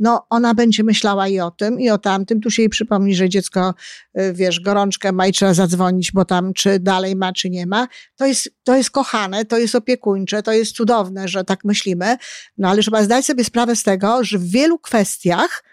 [0.00, 2.40] no ona będzie myślała i o tym, i o tamtym.
[2.40, 3.74] Tu się jej przypomni, że dziecko,
[4.20, 7.88] y, wiesz, gorączkę ma i trzeba zadzwonić, bo tam czy dalej ma, czy nie ma.
[8.16, 12.16] To jest, to jest kochane, to jest opiekuńcze, to jest cudowne, że tak myślimy,
[12.58, 15.64] no ale trzeba zdać sobie sprawę z tego, że w wielu kwestiach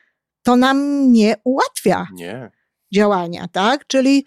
[0.47, 2.51] to nam nie ułatwia nie.
[2.93, 3.87] działania, tak?
[3.87, 4.25] Czyli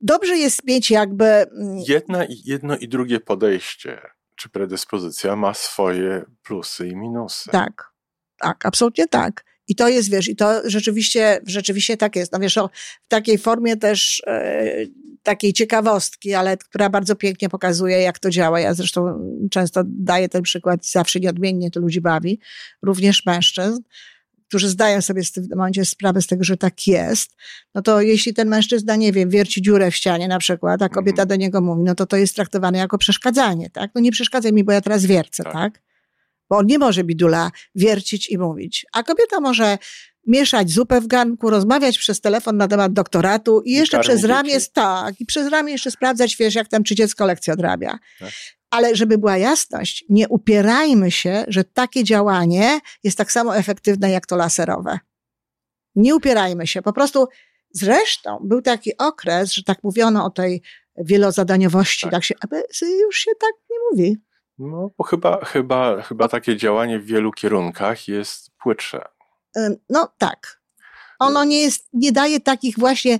[0.00, 1.24] dobrze jest mieć jakby...
[1.24, 4.00] Mm, Jedna, jedno i drugie podejście,
[4.36, 7.50] czy predyspozycja ma swoje plusy i minusy.
[7.50, 7.92] Tak.
[8.38, 9.44] Tak, absolutnie tak.
[9.68, 12.32] I to jest, wiesz, i to rzeczywiście, rzeczywiście tak jest.
[12.32, 12.68] No wiesz, o,
[13.04, 14.64] w takiej formie też e,
[15.22, 18.60] takiej ciekawostki, ale która bardzo pięknie pokazuje, jak to działa.
[18.60, 22.40] Ja zresztą często daję ten przykład, zawsze nieodmiennie to ludzi bawi,
[22.82, 23.82] również mężczyzn,
[24.48, 27.36] którzy zdają sobie w tym momencie sprawę z tego, że tak jest,
[27.74, 31.22] no to jeśli ten mężczyzna, nie wiem, wierci dziurę w ścianie na przykład, a kobieta
[31.22, 31.28] mhm.
[31.28, 33.90] do niego mówi, no to to jest traktowane jako przeszkadzanie, tak?
[33.94, 35.52] No nie przeszkadzaj mi, bo ja teraz wiercę, tak?
[35.52, 35.82] tak?
[36.50, 38.86] bo on nie może bidula wiercić i mówić.
[38.92, 39.78] A kobieta może
[40.26, 44.50] mieszać zupę w garnku, rozmawiać przez telefon na temat doktoratu i jeszcze I przez ramię,
[44.50, 44.70] dzieci.
[44.72, 47.98] tak, i przez ramię jeszcze sprawdzać, wiesz, jak tam czy dziecko lekcję odrabia.
[48.18, 48.30] Tak.
[48.70, 54.26] Ale żeby była jasność, nie upierajmy się, że takie działanie jest tak samo efektywne jak
[54.26, 54.98] to laserowe.
[55.94, 56.82] Nie upierajmy się.
[56.82, 57.28] Po prostu
[57.70, 60.62] zresztą był taki okres, że tak mówiono o tej
[60.98, 62.62] wielozadaniowości, tak, tak się, aby
[63.00, 64.16] już się tak nie mówi.
[64.58, 69.04] No, bo chyba, chyba, chyba takie działanie w wielu kierunkach jest płytsze.
[69.88, 70.60] No tak.
[71.18, 73.18] Ono nie jest, nie daje takich właśnie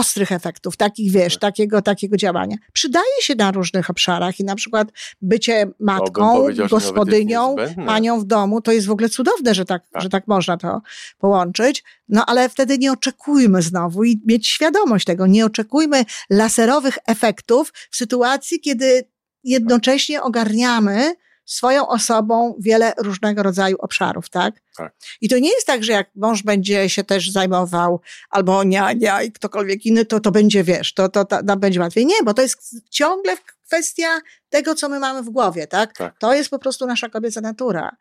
[0.00, 1.40] ostrych efektów, takich wiesz, tak.
[1.40, 2.56] takiego, takiego działania.
[2.72, 4.88] Przydaje się na różnych obszarach i na przykład
[5.22, 10.08] bycie matką, gospodynią, panią w domu, to jest w ogóle cudowne, że tak, tak, że
[10.08, 10.80] tak można to
[11.18, 11.84] połączyć.
[12.08, 17.96] No ale wtedy nie oczekujmy znowu i mieć świadomość tego, nie oczekujmy laserowych efektów w
[17.96, 19.04] sytuacji, kiedy
[19.44, 21.14] jednocześnie ogarniamy
[21.52, 24.54] swoją osobą wiele różnego rodzaju obszarów, tak?
[24.76, 24.94] tak?
[25.20, 29.32] I to nie jest tak, że jak mąż będzie się też zajmował, albo niania i
[29.32, 32.06] ktokolwiek inny, to to będzie, wiesz, to, to, to, to będzie łatwiej.
[32.06, 33.36] Nie, bo to jest ciągle
[33.66, 35.96] kwestia tego, co my mamy w głowie, tak?
[35.96, 36.18] tak?
[36.18, 37.96] To jest po prostu nasza kobieca natura.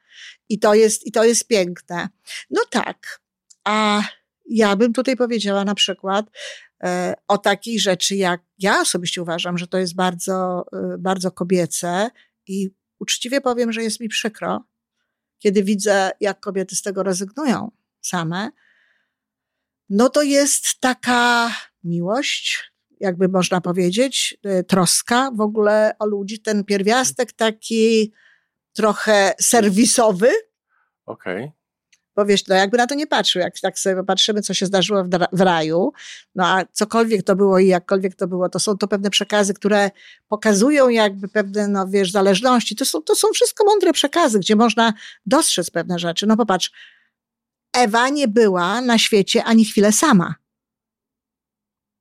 [0.50, 2.10] I to jest, i to jest piękne.
[2.50, 3.22] No tak.
[3.64, 4.02] A
[4.50, 6.26] ja bym tutaj powiedziała na przykład,
[6.84, 12.10] E, o takiej rzeczy, jak ja osobiście uważam, że to jest bardzo, e, bardzo kobiece
[12.48, 14.64] i uczciwie powiem, że jest mi przykro,
[15.40, 18.50] kiedy widzę, jak kobiety z tego rezygnują same,
[19.90, 21.52] no to jest taka
[21.84, 28.14] miłość, jakby można powiedzieć, e, troska w ogóle o ludzi, ten pierwiastek taki
[28.74, 30.30] trochę serwisowy.
[31.06, 31.44] Okej.
[31.44, 31.59] Okay.
[32.20, 35.04] Bo wiesz, no jakby na to nie patrzył, jak tak sobie patrzymy, co się zdarzyło
[35.04, 35.94] w, w raju,
[36.36, 39.92] no a cokolwiek to było i jakkolwiek to było, to są to pewne przekazy, które
[40.28, 42.76] pokazują jakby pewne, no wiesz, zależności.
[42.76, 44.94] To są, to są wszystko mądre przekazy, gdzie można
[45.26, 46.28] dostrzec pewne rzeczy.
[46.28, 46.72] No popatrz,
[47.74, 50.36] Ewa nie była na świecie ani chwilę sama.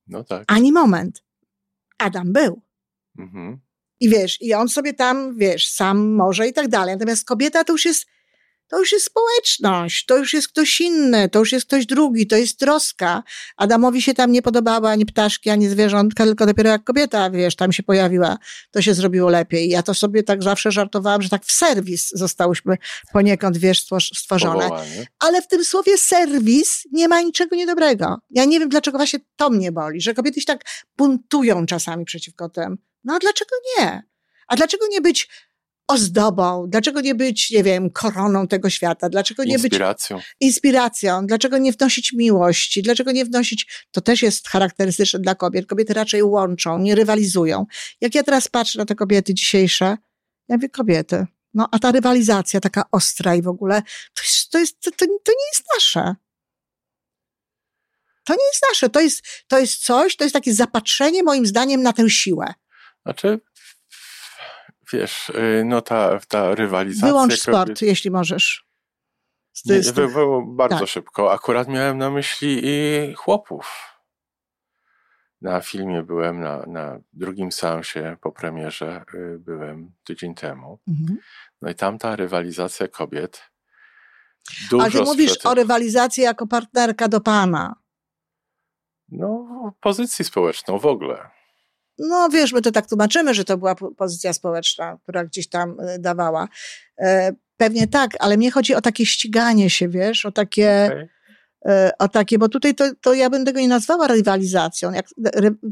[0.06, 0.44] No tak.
[0.46, 1.22] Ani moment.
[1.98, 2.62] Adam był.
[3.18, 3.60] Mhm.
[4.00, 6.94] I wiesz, i on sobie tam, wiesz, sam może i tak dalej.
[6.94, 8.06] Natomiast kobieta to już jest
[8.68, 12.36] to już jest społeczność, to już jest ktoś inny, to już jest ktoś drugi, to
[12.36, 13.22] jest troska.
[13.56, 17.72] Adamowi się tam nie podobała ani ptaszki, ani zwierzątka, tylko dopiero jak kobieta, wiesz, tam
[17.72, 18.38] się pojawiła,
[18.70, 19.68] to się zrobiło lepiej.
[19.68, 22.76] Ja to sobie tak zawsze żartowałam, że tak w serwis zostałyśmy
[23.12, 24.68] poniekąd, wiesz, stworzone.
[25.18, 28.16] Ale w tym słowie serwis nie ma niczego niedobrego.
[28.30, 30.64] Ja nie wiem, dlaczego właśnie to mnie boli, że kobiety się tak
[30.96, 32.78] buntują czasami przeciwko tym.
[33.04, 34.02] No a dlaczego nie?
[34.48, 35.28] A dlaczego nie być
[35.88, 36.66] ozdobą?
[36.68, 39.08] Dlaczego nie być, nie wiem, koroną tego świata?
[39.08, 40.16] Dlaczego nie inspiracją.
[40.16, 41.26] być inspiracją?
[41.26, 42.82] Dlaczego nie wnosić miłości?
[42.82, 45.66] Dlaczego nie wnosić, to też jest charakterystyczne dla kobiet.
[45.66, 47.66] Kobiety raczej łączą, nie rywalizują.
[48.00, 49.96] Jak ja teraz patrzę na te kobiety dzisiejsze,
[50.48, 53.82] ja mówię, kobiety, no a ta rywalizacja taka ostra i w ogóle,
[54.14, 56.14] to, jest, to, jest, to, to, nie jest nasze.
[58.24, 58.88] To nie jest nasze.
[58.88, 62.54] To jest, to jest coś, to jest takie zapatrzenie moim zdaniem na tę siłę.
[63.02, 63.40] Znaczy,
[64.92, 67.08] wiesz, y, no ta, ta rywalizacja.
[67.08, 68.68] Wyłącz sport, jeśli możesz.
[69.66, 70.88] Nie, wy, wy, bardzo tak.
[70.88, 71.32] szybko.
[71.32, 73.94] Akurat miałem na myśli i chłopów.
[75.40, 80.78] Na filmie byłem, na, na drugim seansie po premierze y, byłem tydzień temu.
[80.88, 81.18] Mhm.
[81.62, 83.42] No i tam ta rywalizacja kobiet.
[84.70, 87.74] Dużo Ale ty mówisz o rywalizacji jako partnerka do pana.
[89.08, 89.46] No,
[89.80, 91.37] pozycji społeczną w ogóle
[91.98, 95.98] no wiesz, my to tak tłumaczymy, że to była pozycja społeczna, która gdzieś tam e,
[95.98, 96.48] dawała.
[96.98, 101.08] E, pewnie tak, ale mnie chodzi o takie ściganie się, wiesz, o takie, okay.
[101.66, 104.92] E, o takie, bo tutaj to, to ja bym tego nie nazwała rywalizacją.
[104.92, 105.06] Jak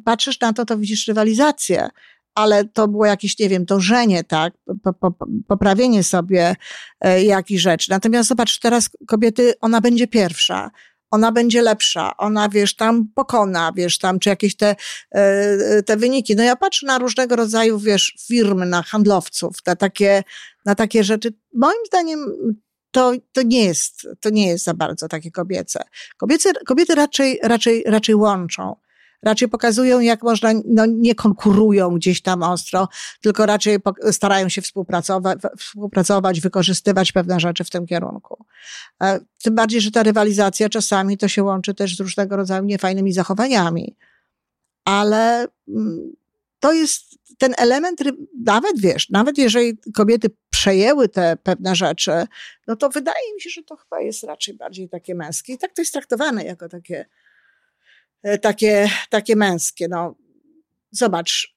[0.05, 1.89] patrzysz na to, to widzisz rywalizację,
[2.35, 6.57] ale to było jakieś, nie wiem, dążenie, tak, po, po, poprawienie sobie
[7.23, 7.91] jakichś rzeczy.
[7.91, 10.71] Natomiast zobacz, teraz kobiety, ona będzie pierwsza
[11.11, 14.77] ona będzie lepsza, ona, wiesz, tam pokona, wiesz, tam, czy jakieś te,
[15.11, 16.37] e, te wyniki.
[16.37, 20.23] No ja patrzę na różnego rodzaju, wiesz, firmy, na handlowców, na takie,
[20.65, 21.33] na takie rzeczy.
[21.55, 22.27] Moim zdaniem
[22.91, 25.85] to, to nie jest, to nie jest za bardzo takie kobiece.
[26.17, 28.77] Kobiece, kobiety raczej, raczej, raczej łączą
[29.23, 32.89] raczej pokazują, jak można, no nie konkurują gdzieś tam ostro,
[33.21, 33.79] tylko raczej
[34.11, 38.45] starają się współpracować, współpracować, wykorzystywać pewne rzeczy w tym kierunku.
[39.03, 43.13] E, tym bardziej, że ta rywalizacja czasami to się łączy też z różnego rodzaju niefajnymi
[43.13, 43.97] zachowaniami.
[44.85, 46.13] Ale mm,
[46.61, 48.01] to jest ten element,
[48.45, 52.13] nawet wiesz, nawet jeżeli kobiety przejęły te pewne rzeczy,
[52.67, 55.53] no to wydaje mi się, że to chyba jest raczej bardziej takie męskie.
[55.53, 57.07] I tak to jest traktowane jako takie
[58.43, 59.89] takie, takie męskie.
[59.89, 60.15] No,
[60.91, 61.57] zobacz,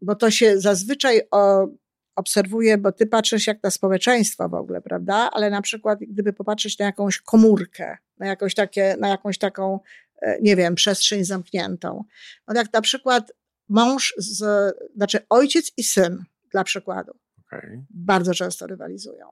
[0.00, 1.68] bo to się zazwyczaj o,
[2.16, 5.30] obserwuje, bo ty patrzysz jak na społeczeństwo w ogóle, prawda?
[5.32, 9.80] Ale na przykład, gdyby popatrzeć na jakąś komórkę, na jakąś, takie, na jakąś taką,
[10.22, 12.04] e, nie wiem, przestrzeń zamkniętą.
[12.48, 13.32] No jak na przykład
[13.68, 17.12] mąż, z, znaczy ojciec i syn, dla przykładu,
[17.46, 17.84] okay.
[17.90, 19.26] bardzo często rywalizują.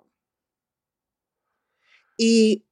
[2.19, 2.63] I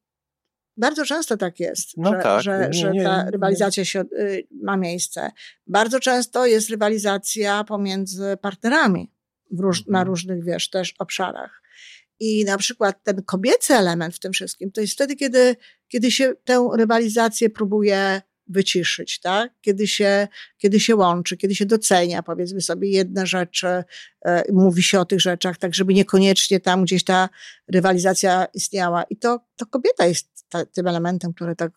[0.77, 2.43] bardzo często tak jest, no że, tak.
[2.43, 5.31] że, nie, że nie, ta rywalizacja się, y, ma miejsce.
[5.67, 9.13] Bardzo często jest rywalizacja pomiędzy partnerami
[9.59, 9.93] róż, mhm.
[9.93, 11.63] na różnych, wiesz, też obszarach.
[12.21, 15.57] I na przykład ten kobiecy element w tym wszystkim to jest wtedy, kiedy,
[15.89, 19.53] kiedy się tę rywalizację próbuje wyciszyć, tak?
[19.61, 20.29] Kiedy się,
[20.59, 23.85] kiedy się łączy, kiedy się docenia, powiedzmy sobie, jedne rzeczy,
[24.25, 27.29] e, mówi się o tych rzeczach, tak żeby niekoniecznie tam gdzieś ta
[27.69, 29.03] rywalizacja istniała.
[29.03, 31.73] I to, to kobieta jest ta, tym elementem, który tak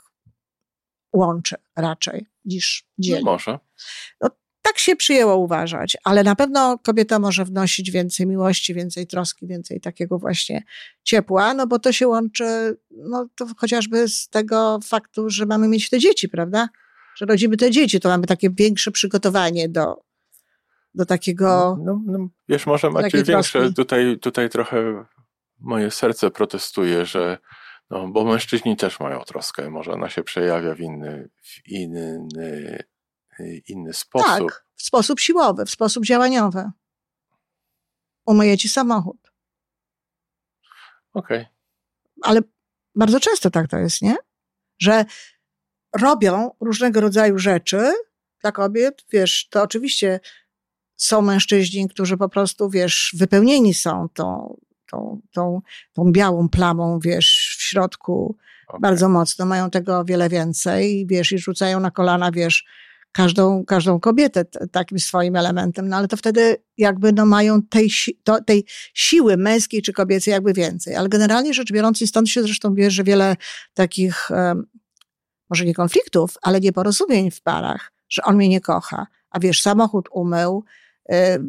[1.13, 3.23] łączy raczej niż dzieli.
[3.23, 3.59] No może.
[4.21, 4.29] No,
[4.67, 9.81] tak się przyjęło uważać, ale na pewno kobieta może wnosić więcej miłości, więcej troski, więcej
[9.81, 10.63] takiego właśnie
[11.03, 15.89] ciepła, no bo to się łączy, no to chociażby z tego faktu, że mamy mieć
[15.89, 16.69] te dzieci, prawda?
[17.15, 20.03] Że rodzimy te dzieci, to mamy takie większe przygotowanie do,
[20.95, 21.77] do takiego.
[21.85, 25.05] No, no, wiesz, może macie większe, tutaj, tutaj trochę
[25.59, 27.37] moje serce protestuje, że
[27.89, 32.27] no, bo mężczyźni też mają troskę, może ona się przejawia w inny, w inny
[33.67, 34.27] inny sposób.
[34.27, 36.71] Tak, w sposób siłowy, w sposób działaniowy.
[38.25, 39.31] Umyję ci samochód.
[41.13, 41.41] Okej.
[41.41, 41.53] Okay.
[42.21, 42.41] Ale
[42.95, 44.15] bardzo często tak to jest, nie?
[44.79, 45.05] Że
[45.99, 47.93] robią różnego rodzaju rzeczy
[48.41, 49.05] dla kobiet.
[49.11, 50.19] Wiesz, to oczywiście
[50.95, 54.57] są mężczyźni, którzy po prostu, wiesz, wypełnieni są tą,
[54.89, 55.61] tą, tą,
[55.93, 58.79] tą białą plamą, wiesz, w środku okay.
[58.79, 59.45] bardzo mocno.
[59.45, 62.65] Mają tego wiele więcej, wiesz, i rzucają na kolana, wiesz,
[63.17, 67.89] każdą, każdą kobietę takim swoim elementem, no ale to wtedy jakby no mają tej,
[68.23, 70.95] to, tej siły męskiej czy kobiecej jakby więcej.
[70.95, 73.35] Ale generalnie rzecz biorąc, i stąd się zresztą bierze wiele
[73.73, 74.29] takich,
[75.49, 80.09] może nie konfliktów, ale nieporozumień w parach, że on mnie nie kocha, a wiesz, samochód
[80.11, 80.63] umył,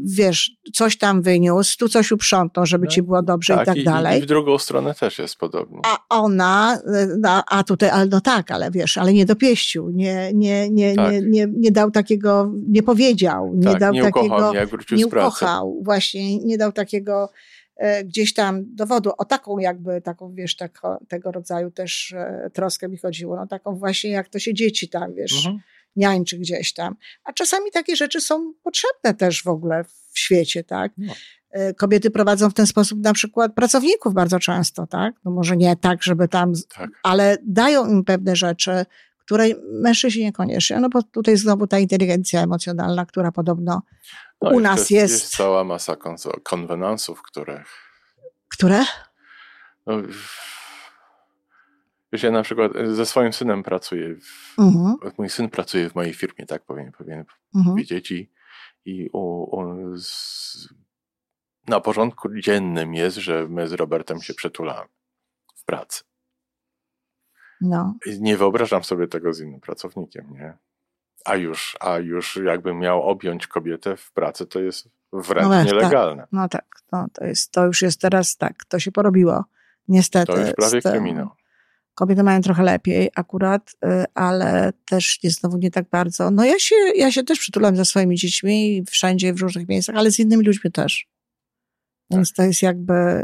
[0.04, 3.76] wiesz, coś tam wyniósł, tu coś uprzątnął, żeby no, ci było dobrze tak, i tak
[3.76, 4.18] i, dalej.
[4.18, 5.80] I w drugą stronę też jest podobnie.
[5.84, 6.78] A ona,
[7.18, 11.12] no, a tutaj, ale no tak, ale wiesz, ale nie dopieścił, nie, nie, nie, tak.
[11.12, 14.68] nie, nie, nie dał takiego, nie powiedział, nie tak, dał nie takiego, ukochał, nie, jak
[14.68, 17.30] wrócił nie ukochał, właśnie, nie dał takiego
[17.76, 22.88] e, gdzieś tam dowodu, o taką jakby, taką wiesz, tak, tego rodzaju też e, troskę
[22.88, 25.60] mi chodziło, no taką właśnie jak to się dzieci tam, wiesz, mhm
[25.98, 26.96] niańczy gdzieś tam.
[27.24, 30.92] A czasami takie rzeczy są potrzebne też w ogóle w świecie, tak?
[30.98, 31.12] No.
[31.50, 35.14] E, kobiety prowadzą w ten sposób na przykład pracowników bardzo często, tak?
[35.24, 36.90] No może nie tak, żeby tam, tak.
[37.02, 38.84] ale dają im pewne rzeczy,
[39.18, 39.44] które
[39.82, 40.80] mężczyźni niekoniecznie.
[40.80, 43.82] No bo tutaj znowu ta inteligencja emocjonalna, która podobno
[44.42, 45.14] no u nas jest, jest...
[45.14, 45.96] Jest cała masa
[46.42, 47.64] konwenansów, które...
[48.48, 48.84] Które?
[49.86, 50.02] No,
[52.12, 54.14] Wiesz, ja na przykład e, ze swoim synem pracuję.
[54.14, 54.96] W, mhm.
[55.18, 57.76] Mój syn pracuje w mojej firmie, tak powiem, powinien mhm.
[57.76, 58.10] wiedzieć.
[58.10, 58.30] I,
[58.84, 59.10] i
[59.94, 60.68] z,
[61.68, 64.88] na porządku dziennym jest, że my z Robertem się przetulamy
[65.56, 66.04] w pracy.
[67.60, 67.94] No.
[68.20, 70.58] Nie wyobrażam sobie tego z innym pracownikiem, nie?
[71.24, 75.66] A już, a już jakbym miał objąć kobietę w pracy, to jest wręcz no tak.
[75.66, 76.22] nielegalne.
[76.22, 76.32] Tak.
[76.32, 79.44] No tak, no to, jest, to już jest teraz tak, to się porobiło.
[79.88, 80.32] Niestety.
[80.32, 81.28] To już prawie kryminał.
[81.98, 86.30] Kobiety mają trochę lepiej akurat, y, ale też nie, znowu nie tak bardzo.
[86.30, 90.10] No ja się, ja się też przytulam za swoimi dziećmi wszędzie, w różnych miejscach, ale
[90.10, 91.08] z innymi ludźmi też.
[92.10, 92.36] Więc tak.
[92.36, 93.22] to jest jakby,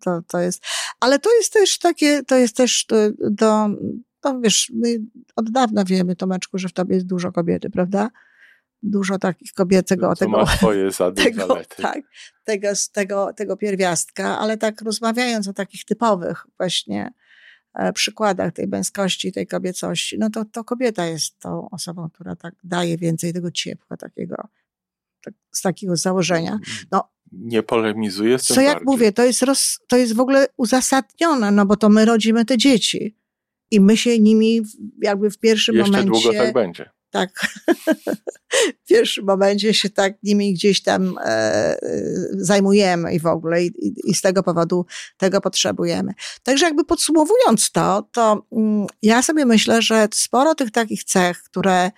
[0.00, 0.64] to, to jest,
[1.00, 2.86] ale to jest też takie, to jest też
[3.30, 3.68] do,
[4.24, 4.98] no wiesz, my
[5.36, 8.10] od dawna wiemy, Tomeczku, że w tobie jest dużo kobiety, prawda?
[8.82, 12.00] Dużo takich kobiet, tego, tego, ma swoje zady, tego, tak,
[12.44, 17.12] tego, tego, tego pierwiastka, ale tak rozmawiając o takich typowych właśnie
[17.94, 22.96] przykładach tej męskości, tej kobiecości, no to, to kobieta jest tą osobą, która tak daje
[22.96, 24.48] więcej tego ciepła, takiego,
[25.24, 26.58] tak, z takiego założenia.
[26.90, 28.86] No, nie polemizuje z tym Co jak bardziej.
[28.86, 32.58] mówię, to jest, roz, to jest w ogóle uzasadnione, no bo to my rodzimy te
[32.58, 33.16] dzieci
[33.70, 34.62] i my się nimi
[35.02, 36.10] jakby w pierwszym Jeszcze momencie...
[36.10, 37.30] Jeszcze długo tak będzie tak
[38.84, 41.76] w pierwszym momencie się tak nimi gdzieś tam e,
[42.32, 43.72] zajmujemy i w ogóle i,
[44.04, 46.12] i, z tego powodu tego potrzebujemy.
[46.42, 51.90] Także jakby podsumowując to, to mm, ja sobie myślę, że sporo tych takich cech, które,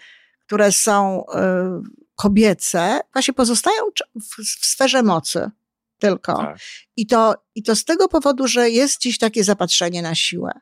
[0.46, 1.82] które są e,
[2.16, 3.82] kobiece, właśnie pozostają
[4.14, 5.50] w, w sferze mocy
[5.98, 6.36] tylko.
[6.36, 6.58] Tak.
[6.96, 10.52] I, to, I to z tego powodu, że jest dziś takie zapatrzenie na siłę.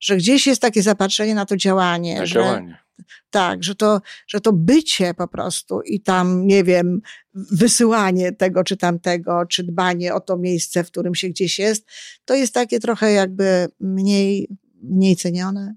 [0.00, 2.18] Że gdzieś jest takie zapatrzenie na to działanie.
[2.18, 2.86] Na że, działanie
[3.30, 7.00] tak, że to, że to bycie po prostu i tam, nie wiem,
[7.34, 11.90] wysyłanie tego czy tamtego, czy dbanie o to miejsce, w którym się gdzieś jest,
[12.24, 14.48] to jest takie trochę jakby mniej,
[14.82, 15.74] mniej cenione,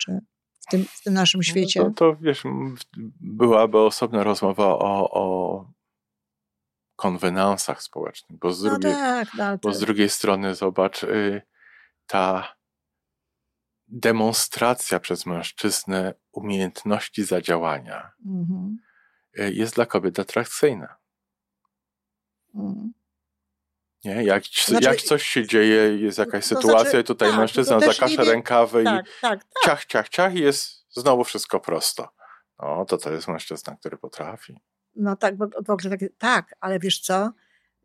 [0.00, 0.20] czy
[0.60, 1.80] w tym, w tym naszym no świecie.
[1.80, 2.42] No to, to wiesz,
[3.20, 5.70] byłaby osobna rozmowa o, o
[6.96, 11.42] konwenansach społecznych, bo z no drugiej, tak, no, bo z drugiej strony zobacz, y,
[12.06, 12.55] ta
[13.88, 18.78] demonstracja przez mężczyznę umiejętności zadziałania mhm.
[19.38, 20.96] E, jest dla kobiet atrakcyjna.
[22.54, 22.92] Mhm.
[24.04, 24.24] Nie?
[24.24, 28.24] Jak, znaczy, jak coś się dzieje, jest jakaś sytuacja znaczy, i tutaj tak, mężczyzna zakasza
[28.24, 29.40] rękawy tak, i tak, tak.
[29.64, 32.08] ciach, ciach, ciach i jest znowu wszystko prosto.
[32.62, 34.60] No, to to jest mężczyzna, który potrafi.
[34.96, 37.32] No tak, bo ogóle tak, tak, ale wiesz co,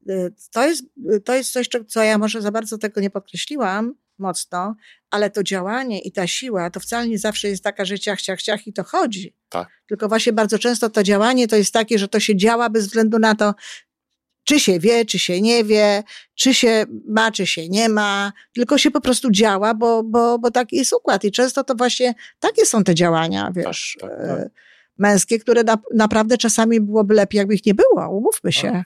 [0.09, 0.83] y, to jest,
[1.25, 4.75] to jest coś, co ja może za bardzo tego nie podkreśliłam, mocno,
[5.09, 8.41] ale to działanie i ta siła to wcale nie zawsze jest taka, że ciach, ciach,
[8.41, 9.35] ciach i to chodzi.
[9.49, 9.67] Tak.
[9.87, 13.19] Tylko właśnie bardzo często to działanie to jest takie, że to się działa bez względu
[13.19, 13.53] na to,
[14.43, 16.03] czy się wie, czy się nie wie,
[16.35, 20.51] czy się ma, czy się nie ma, tylko się po prostu działa, bo, bo, bo
[20.51, 21.23] taki jest układ.
[21.23, 24.47] I często to właśnie takie są te działania, wiesz, tak, tak, tak.
[24.97, 28.83] Męskie, które na, naprawdę czasami byłoby lepiej, jakby ich nie było, umówmy się.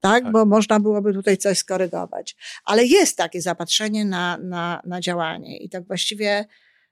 [0.00, 0.22] Tak tak?
[0.22, 0.32] tak?
[0.32, 2.36] Bo można byłoby tutaj coś skorygować.
[2.64, 6.44] Ale jest takie zapatrzenie na, na, na działanie i tak właściwie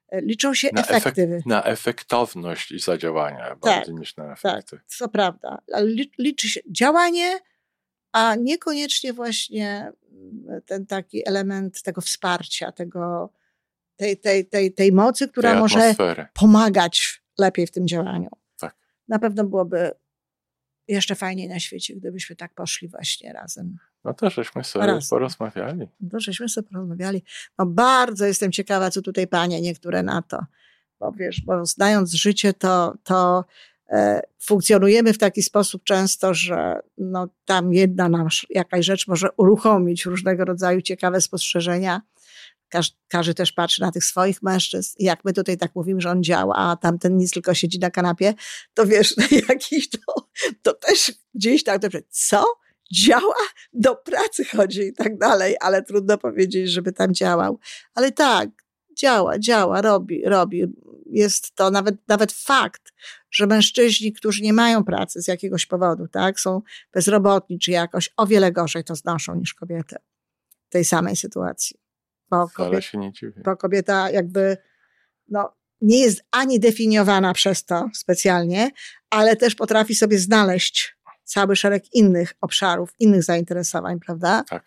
[0.08, 1.22] e, liczą się na efekty.
[1.22, 4.76] Efekt, na efektowność zadziałania tak, bardziej niż na efekty.
[4.76, 5.58] Tak, to prawda.
[5.72, 5.86] Ale
[6.18, 7.38] liczy się działanie,
[8.12, 13.32] a niekoniecznie właśnie mm, ten taki element tego wsparcia, tego,
[13.96, 15.94] tej, tej, tej, tej mocy, która tej może
[16.34, 18.28] pomagać lepiej w tym działaniu.
[18.58, 18.74] Tak.
[19.08, 19.90] Na pewno byłoby
[20.88, 23.76] jeszcze fajniej na świecie, gdybyśmy tak poszli właśnie razem.
[24.04, 25.08] No to żeśmy sobie razem.
[25.10, 25.88] porozmawiali.
[26.00, 27.22] No to żeśmy sobie porozmawiali.
[27.58, 30.38] No bardzo jestem ciekawa, co tutaj panie niektóre na to.
[31.00, 33.44] Bo wiesz, bo znając życie, to, to
[33.90, 40.04] e, funkcjonujemy w taki sposób często, że no, tam jedna nam jakaś rzecz może uruchomić
[40.04, 42.02] różnego rodzaju ciekawe spostrzeżenia.
[42.68, 44.94] Każ, każdy też patrzy na tych swoich mężczyzn.
[44.98, 48.34] Jak my tutaj tak mówimy, że on działa, a tamten nic tylko siedzi na kanapie,
[48.74, 49.14] to wiesz,
[49.48, 50.28] jakiś to,
[50.62, 52.44] to też gdzieś tak, dobrze, co?
[52.92, 53.34] Działa?
[53.72, 57.58] Do pracy chodzi i tak dalej, ale trudno powiedzieć, żeby tam działał.
[57.94, 58.50] Ale tak,
[58.96, 60.64] działa, działa, robi, robi.
[61.06, 62.92] Jest to nawet, nawet fakt,
[63.30, 66.62] że mężczyźni, którzy nie mają pracy z jakiegoś powodu, tak, są
[66.92, 69.96] bezrobotni czy jakoś, o wiele gorzej to znoszą niż kobiety
[70.68, 71.85] w tej samej sytuacji.
[72.30, 73.42] Bo, kobiet, się nie dziwię.
[73.44, 74.56] bo kobieta jakby
[75.28, 78.70] no, nie jest ani definiowana przez to specjalnie,
[79.10, 84.44] ale też potrafi sobie znaleźć cały szereg innych obszarów, innych zainteresowań, prawda?
[84.48, 84.64] Tak.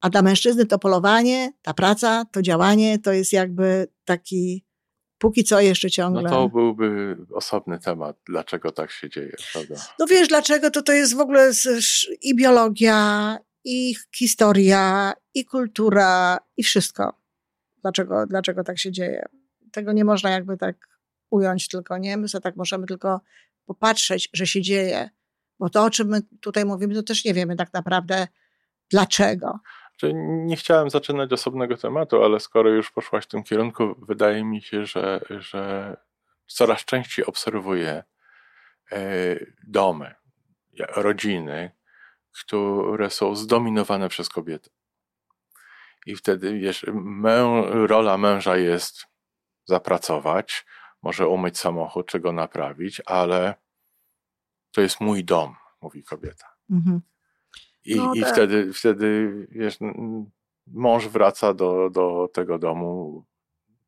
[0.00, 4.64] A dla mężczyzny to polowanie, ta praca, to działanie to jest jakby taki
[5.18, 6.22] póki co jeszcze ciągle.
[6.22, 9.74] No to byłby osobny temat, dlaczego tak się dzieje, prawda?
[9.98, 11.52] No wiesz, dlaczego to to jest w ogóle
[12.22, 17.14] i biologia, i historia, i kultura, i wszystko.
[17.82, 19.26] Dlaczego, dlaczego tak się dzieje?
[19.72, 20.76] Tego nie można jakby tak
[21.30, 22.16] ująć tylko, nie?
[22.16, 23.20] My tak możemy tylko
[23.66, 25.10] popatrzeć, że się dzieje.
[25.58, 28.28] Bo to, o czym my tutaj mówimy, to też nie wiemy tak naprawdę
[28.90, 29.60] dlaczego.
[30.22, 34.86] Nie chciałem zaczynać osobnego tematu, ale skoro już poszłaś w tym kierunku, wydaje mi się,
[34.86, 35.96] że, że
[36.46, 38.04] coraz częściej obserwuję
[38.92, 39.36] e,
[39.66, 40.14] domy,
[40.96, 41.70] rodziny,
[42.32, 44.70] które są zdominowane przez kobiety.
[46.06, 49.06] I wtedy wiesz, mę, rola męża jest
[49.64, 50.66] zapracować,
[51.02, 53.54] może umyć samochód, czy go naprawić, ale
[54.72, 56.56] to jest mój dom, mówi kobieta.
[56.70, 57.00] Mhm.
[57.84, 58.32] I, no i tak.
[58.32, 59.78] wtedy, wtedy wiesz,
[60.66, 63.24] mąż wraca do, do tego domu,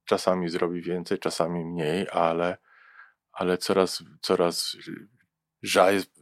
[0.05, 2.57] czasami zrobi więcej, czasami mniej, ale,
[3.33, 4.77] ale coraz, coraz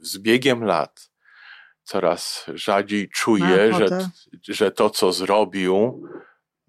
[0.03, 1.10] z biegiem lat
[1.91, 4.09] coraz rzadziej czuje, że,
[4.49, 6.03] że to, co zrobił,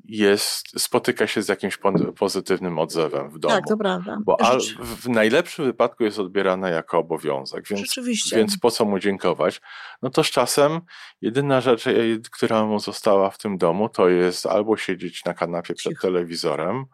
[0.05, 1.79] jest, spotyka się z jakimś
[2.17, 3.55] pozytywnym odzewem w domu.
[3.55, 4.17] Tak, to prawda.
[4.25, 4.37] Bo
[4.79, 8.35] w najlepszym wypadku jest odbierana jako obowiązek, więc, Rzeczywiście.
[8.35, 9.61] więc po co mu dziękować?
[10.01, 10.81] No to z czasem
[11.21, 11.93] jedyna rzecz, e,
[12.31, 16.01] która mu została w tym domu, to jest albo siedzieć na kanapie przed Cicho.
[16.01, 16.85] telewizorem,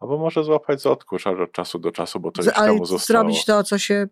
[0.00, 3.20] Albo może złapać za odkurzacz od czasu do czasu, bo to już temu zostało.
[3.20, 4.08] zrobić to, co się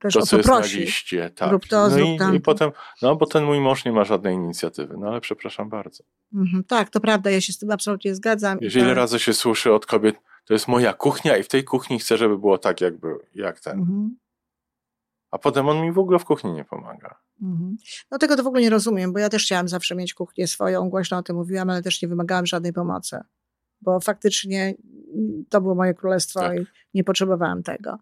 [0.00, 0.76] też to, o co, jest prosi.
[0.76, 1.52] na liście, tak.
[1.52, 2.70] Rób to, no i, i, potem,
[3.02, 6.04] no bo ten mój mąż nie ma żadnej inicjatywy, no ale przepraszam bardzo.
[6.34, 8.58] Mhm, tak, to prawda, ja się z tym absolutnie zgadzam.
[8.58, 11.98] Wiesz, ile razy się słyszy od kobiet, to jest moja kuchnia i w tej kuchni
[11.98, 13.78] chcę, żeby było tak, jakby, jak ten.
[13.78, 14.16] Mhm.
[15.30, 17.18] A potem on mi w ogóle w kuchni nie pomaga.
[17.42, 17.76] Mhm.
[18.10, 20.90] No tego to w ogóle nie rozumiem, bo ja też chciałam zawsze mieć kuchnię swoją,
[20.90, 23.20] głośno o tym mówiłam, ale też nie wymagałam żadnej pomocy
[23.80, 24.74] bo faktycznie
[25.48, 26.58] to było moje królestwo tak.
[26.58, 27.98] i nie potrzebowałam tego.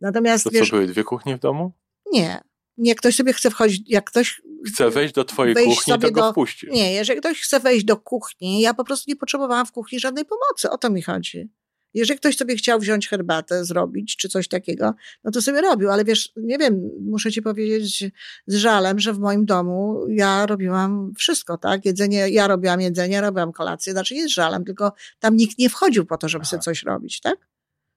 [0.00, 1.72] Natomiast to wiesz, co, były dwie kuchnie w domu?
[2.12, 2.40] Nie.
[2.76, 4.42] Nie, ktoś sobie chce wchodzić, jak ktoś...
[4.66, 6.66] Chce wejść do twojej wejść kuchni, to go do, wpuści.
[6.70, 10.24] Nie, jeżeli ktoś chce wejść do kuchni, ja po prostu nie potrzebowałam w kuchni żadnej
[10.24, 11.48] pomocy, o to mi chodzi.
[11.96, 14.94] Jeżeli ktoś sobie chciał wziąć herbatę, zrobić, czy coś takiego,
[15.24, 18.04] no to sobie robił, ale wiesz, nie wiem, muszę ci powiedzieć
[18.46, 21.84] z żalem, że w moim domu ja robiłam wszystko, tak?
[21.84, 26.06] Jedzenie, ja robiłam jedzenie, robiłam kolację, znaczy nie z żalem, tylko tam nikt nie wchodził
[26.06, 26.50] po to, żeby Aha.
[26.50, 27.36] sobie coś robić, tak?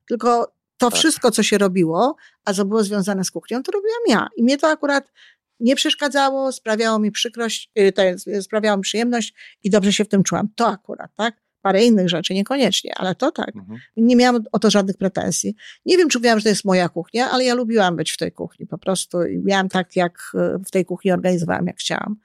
[0.08, 1.00] Tylko to tak.
[1.00, 4.28] wszystko, co się robiło, a co było związane z kuchnią, to robiłam ja.
[4.38, 5.12] I mnie to akurat
[5.60, 9.34] nie przeszkadzało, sprawiało mi przykrość, y, jest, sprawiało mi przyjemność
[9.64, 10.48] i dobrze się w tym czułam.
[10.56, 11.49] To akurat, tak?
[11.62, 13.56] Parę innych rzeczy, niekoniecznie, ale to tak.
[13.56, 13.80] Mhm.
[13.98, 15.56] Nie miałam o to żadnych pretensji.
[15.86, 18.32] Nie wiem, czy mówiłam, że to jest moja kuchnia, ale ja lubiłam być w tej
[18.32, 22.16] kuchni po prostu i miałam tak, jak e, w tej kuchni organizowałam, jak chciałam.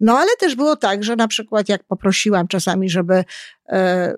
[0.00, 3.24] No ale też było tak, że na przykład jak poprosiłam czasami, żeby
[3.68, 4.14] e,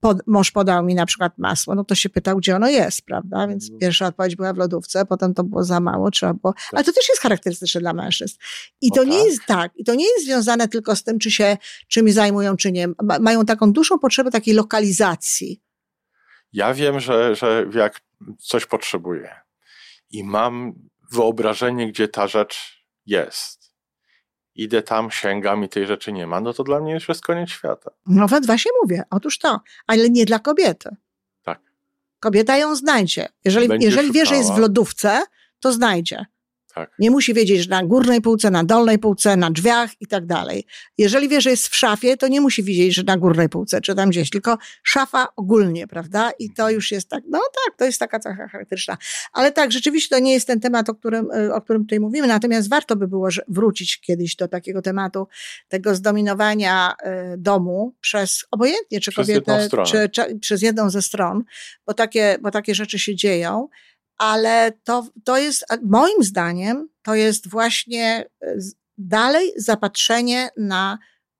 [0.00, 3.46] pod, mąż podał mi na przykład masło, no to się pytał, gdzie ono jest, prawda?
[3.48, 3.80] Więc mhm.
[3.80, 6.52] pierwsza odpowiedź była w lodówce, potem to było za mało, trzeba było.
[6.52, 6.62] Tak.
[6.72, 8.36] Ale to też jest charakterystyczne dla mężczyzn.
[8.80, 9.26] I to nie tak.
[9.26, 11.56] jest tak, i to nie jest związane tylko z tym, czy się
[11.88, 12.88] czymś zajmują, czy nie.
[13.20, 15.62] Mają taką dużą potrzebę takiej lokalizacji.
[16.52, 18.00] Ja wiem, że, że jak
[18.38, 19.30] coś potrzebuję
[20.10, 20.72] i mam
[21.12, 23.59] wyobrażenie, gdzie ta rzecz jest,
[24.54, 27.50] idę tam, sięgam i tej rzeczy nie ma, no to dla mnie już jest koniec
[27.50, 27.90] świata.
[28.06, 30.96] No właśnie mówię, otóż to, ale nie dla kobiety.
[31.42, 31.60] Tak.
[32.20, 33.28] Kobieta ją znajdzie.
[33.44, 35.22] Jeżeli, jeżeli wie, że jest w lodówce,
[35.60, 36.26] to znajdzie.
[36.74, 36.90] Tak.
[36.98, 40.64] Nie musi wiedzieć, że na górnej półce, na dolnej półce, na drzwiach i tak dalej.
[40.98, 43.94] Jeżeli wie, że jest w szafie, to nie musi wiedzieć, że na górnej półce, czy
[43.94, 46.30] tam gdzieś, tylko szafa ogólnie, prawda?
[46.38, 48.96] I to już jest tak, no tak, to jest taka cecha charakterystyczna.
[49.32, 52.26] Ale tak, rzeczywiście to nie jest ten temat, o którym, y, o którym tutaj mówimy,
[52.26, 55.26] natomiast warto by było wrócić kiedyś do takiego tematu,
[55.68, 56.94] tego zdominowania
[57.34, 61.44] y, domu przez obojętnie, czy przez kobietę, czy, czy, przez jedną ze stron,
[61.86, 63.68] bo takie, bo takie rzeczy się dzieją
[64.20, 68.56] ale to, to jest, moim zdaniem, to jest właśnie e,
[68.98, 70.98] dalej zapatrzenie na,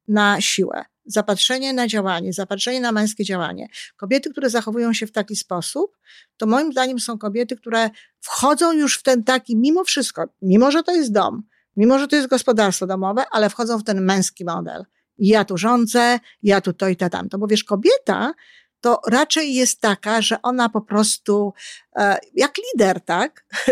[0.08, 3.68] na siłę, zapatrzenie na działanie, zapatrzenie na męskie działanie.
[3.96, 5.96] Kobiety, które zachowują się w taki sposób,
[6.36, 10.82] to moim zdaniem są kobiety, które wchodzą już w ten taki, mimo wszystko, mimo że
[10.82, 11.42] to jest dom,
[11.76, 14.84] mimo że to jest gospodarstwo domowe, ale wchodzą w ten męski model.
[15.18, 17.38] Ja tu rządzę, ja tu to i to tamto.
[17.38, 18.34] Bo wiesz, kobieta
[18.80, 21.52] to raczej jest taka, że ona po prostu,
[21.96, 23.46] e, jak lider, tak?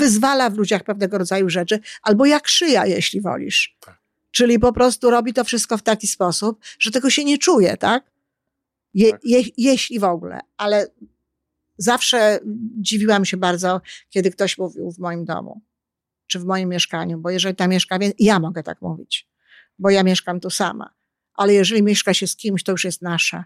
[0.00, 3.76] Wyzwala w ludziach pewnego rodzaju rzeczy, albo jak szyja, jeśli wolisz.
[3.80, 3.98] Tak.
[4.30, 8.10] Czyli po prostu robi to wszystko w taki sposób, że tego się nie czuje, tak?
[8.94, 9.20] Je, tak.
[9.24, 10.40] Je, jeśli w ogóle.
[10.56, 10.86] Ale
[11.78, 12.40] zawsze
[12.80, 13.80] dziwiłam się bardzo,
[14.10, 15.60] kiedy ktoś mówił w moim domu,
[16.26, 19.28] czy w moim mieszkaniu, bo jeżeli tam mieszka, ja mogę tak mówić,
[19.78, 20.94] bo ja mieszkam tu sama.
[21.34, 23.44] Ale jeżeli mieszka się z kimś, to już jest nasze.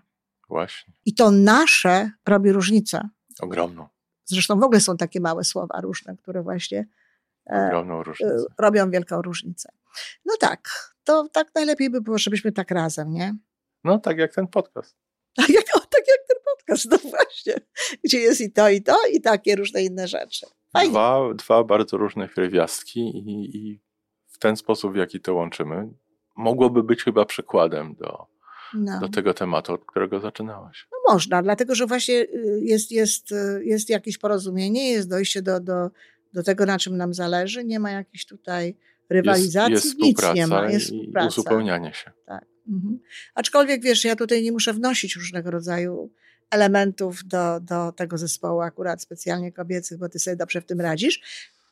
[0.48, 0.94] Właśnie.
[1.04, 3.08] I to nasze robi różnicę.
[3.40, 3.88] Ogromną.
[4.24, 6.88] Zresztą w ogóle są takie małe słowa różne, które właśnie
[7.50, 8.34] e, Ogromną różnicę.
[8.34, 9.72] E, robią wielką różnicę.
[10.24, 10.68] No tak,
[11.04, 13.34] to tak najlepiej by było, żebyśmy tak razem, nie?
[13.84, 14.96] No tak jak ten podcast.
[15.34, 17.54] Tak jak, o, tak jak ten podcast, no właśnie.
[18.04, 20.46] Gdzie jest i to, i to, i takie różne inne rzeczy.
[20.90, 23.80] Dwa, dwa bardzo różne pierwiastki i, i
[24.26, 25.88] w ten sposób, w jaki to łączymy,
[26.36, 28.26] mogłoby być chyba przykładem do,
[28.74, 29.00] no.
[29.00, 30.86] do tego tematu, od którego zaczynałaś?
[30.92, 35.60] No można, dlatego że właśnie y, jest, jest, y, jest jakieś porozumienie, jest dojście do,
[35.60, 35.90] do,
[36.32, 38.76] do tego, na czym nam zależy, nie ma jakiejś tutaj
[39.10, 40.70] rywalizacji, jest, jest nic nie ma.
[40.70, 41.26] Jest współpraca.
[41.26, 42.10] I uzupełnianie się.
[42.26, 42.44] Tak.
[42.68, 42.98] Mhm.
[43.34, 46.10] Aczkolwiek wiesz, ja tutaj nie muszę wnosić różnego rodzaju
[46.50, 51.20] elementów do, do tego zespołu akurat specjalnie kobiecych, bo ty sobie dobrze w tym radzisz.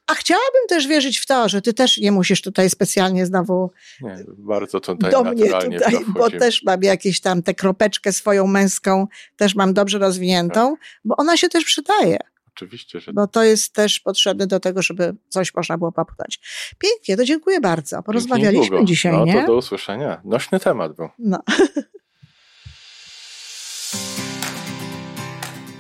[0.07, 4.17] A chciałabym też wierzyć w to, że ty też nie musisz tutaj specjalnie znowu nie,
[4.29, 9.55] bardzo tutaj do mnie tutaj, bo też mam jakieś tam tę kropeczkę swoją męską, też
[9.55, 10.87] mam dobrze rozwiniętą, tak.
[11.05, 12.19] bo ona się też przydaje.
[12.57, 16.41] Oczywiście, że Bo to jest też potrzebne do tego, żeby coś można było popchnąć.
[16.79, 18.03] Pięknie, to dziękuję bardzo.
[18.03, 19.41] Porozmawialiśmy dzisiaj, no, nie?
[19.41, 20.21] to do usłyszenia.
[20.25, 21.09] Nośny temat był.
[21.19, 21.39] No.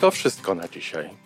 [0.00, 1.25] To wszystko na dzisiaj.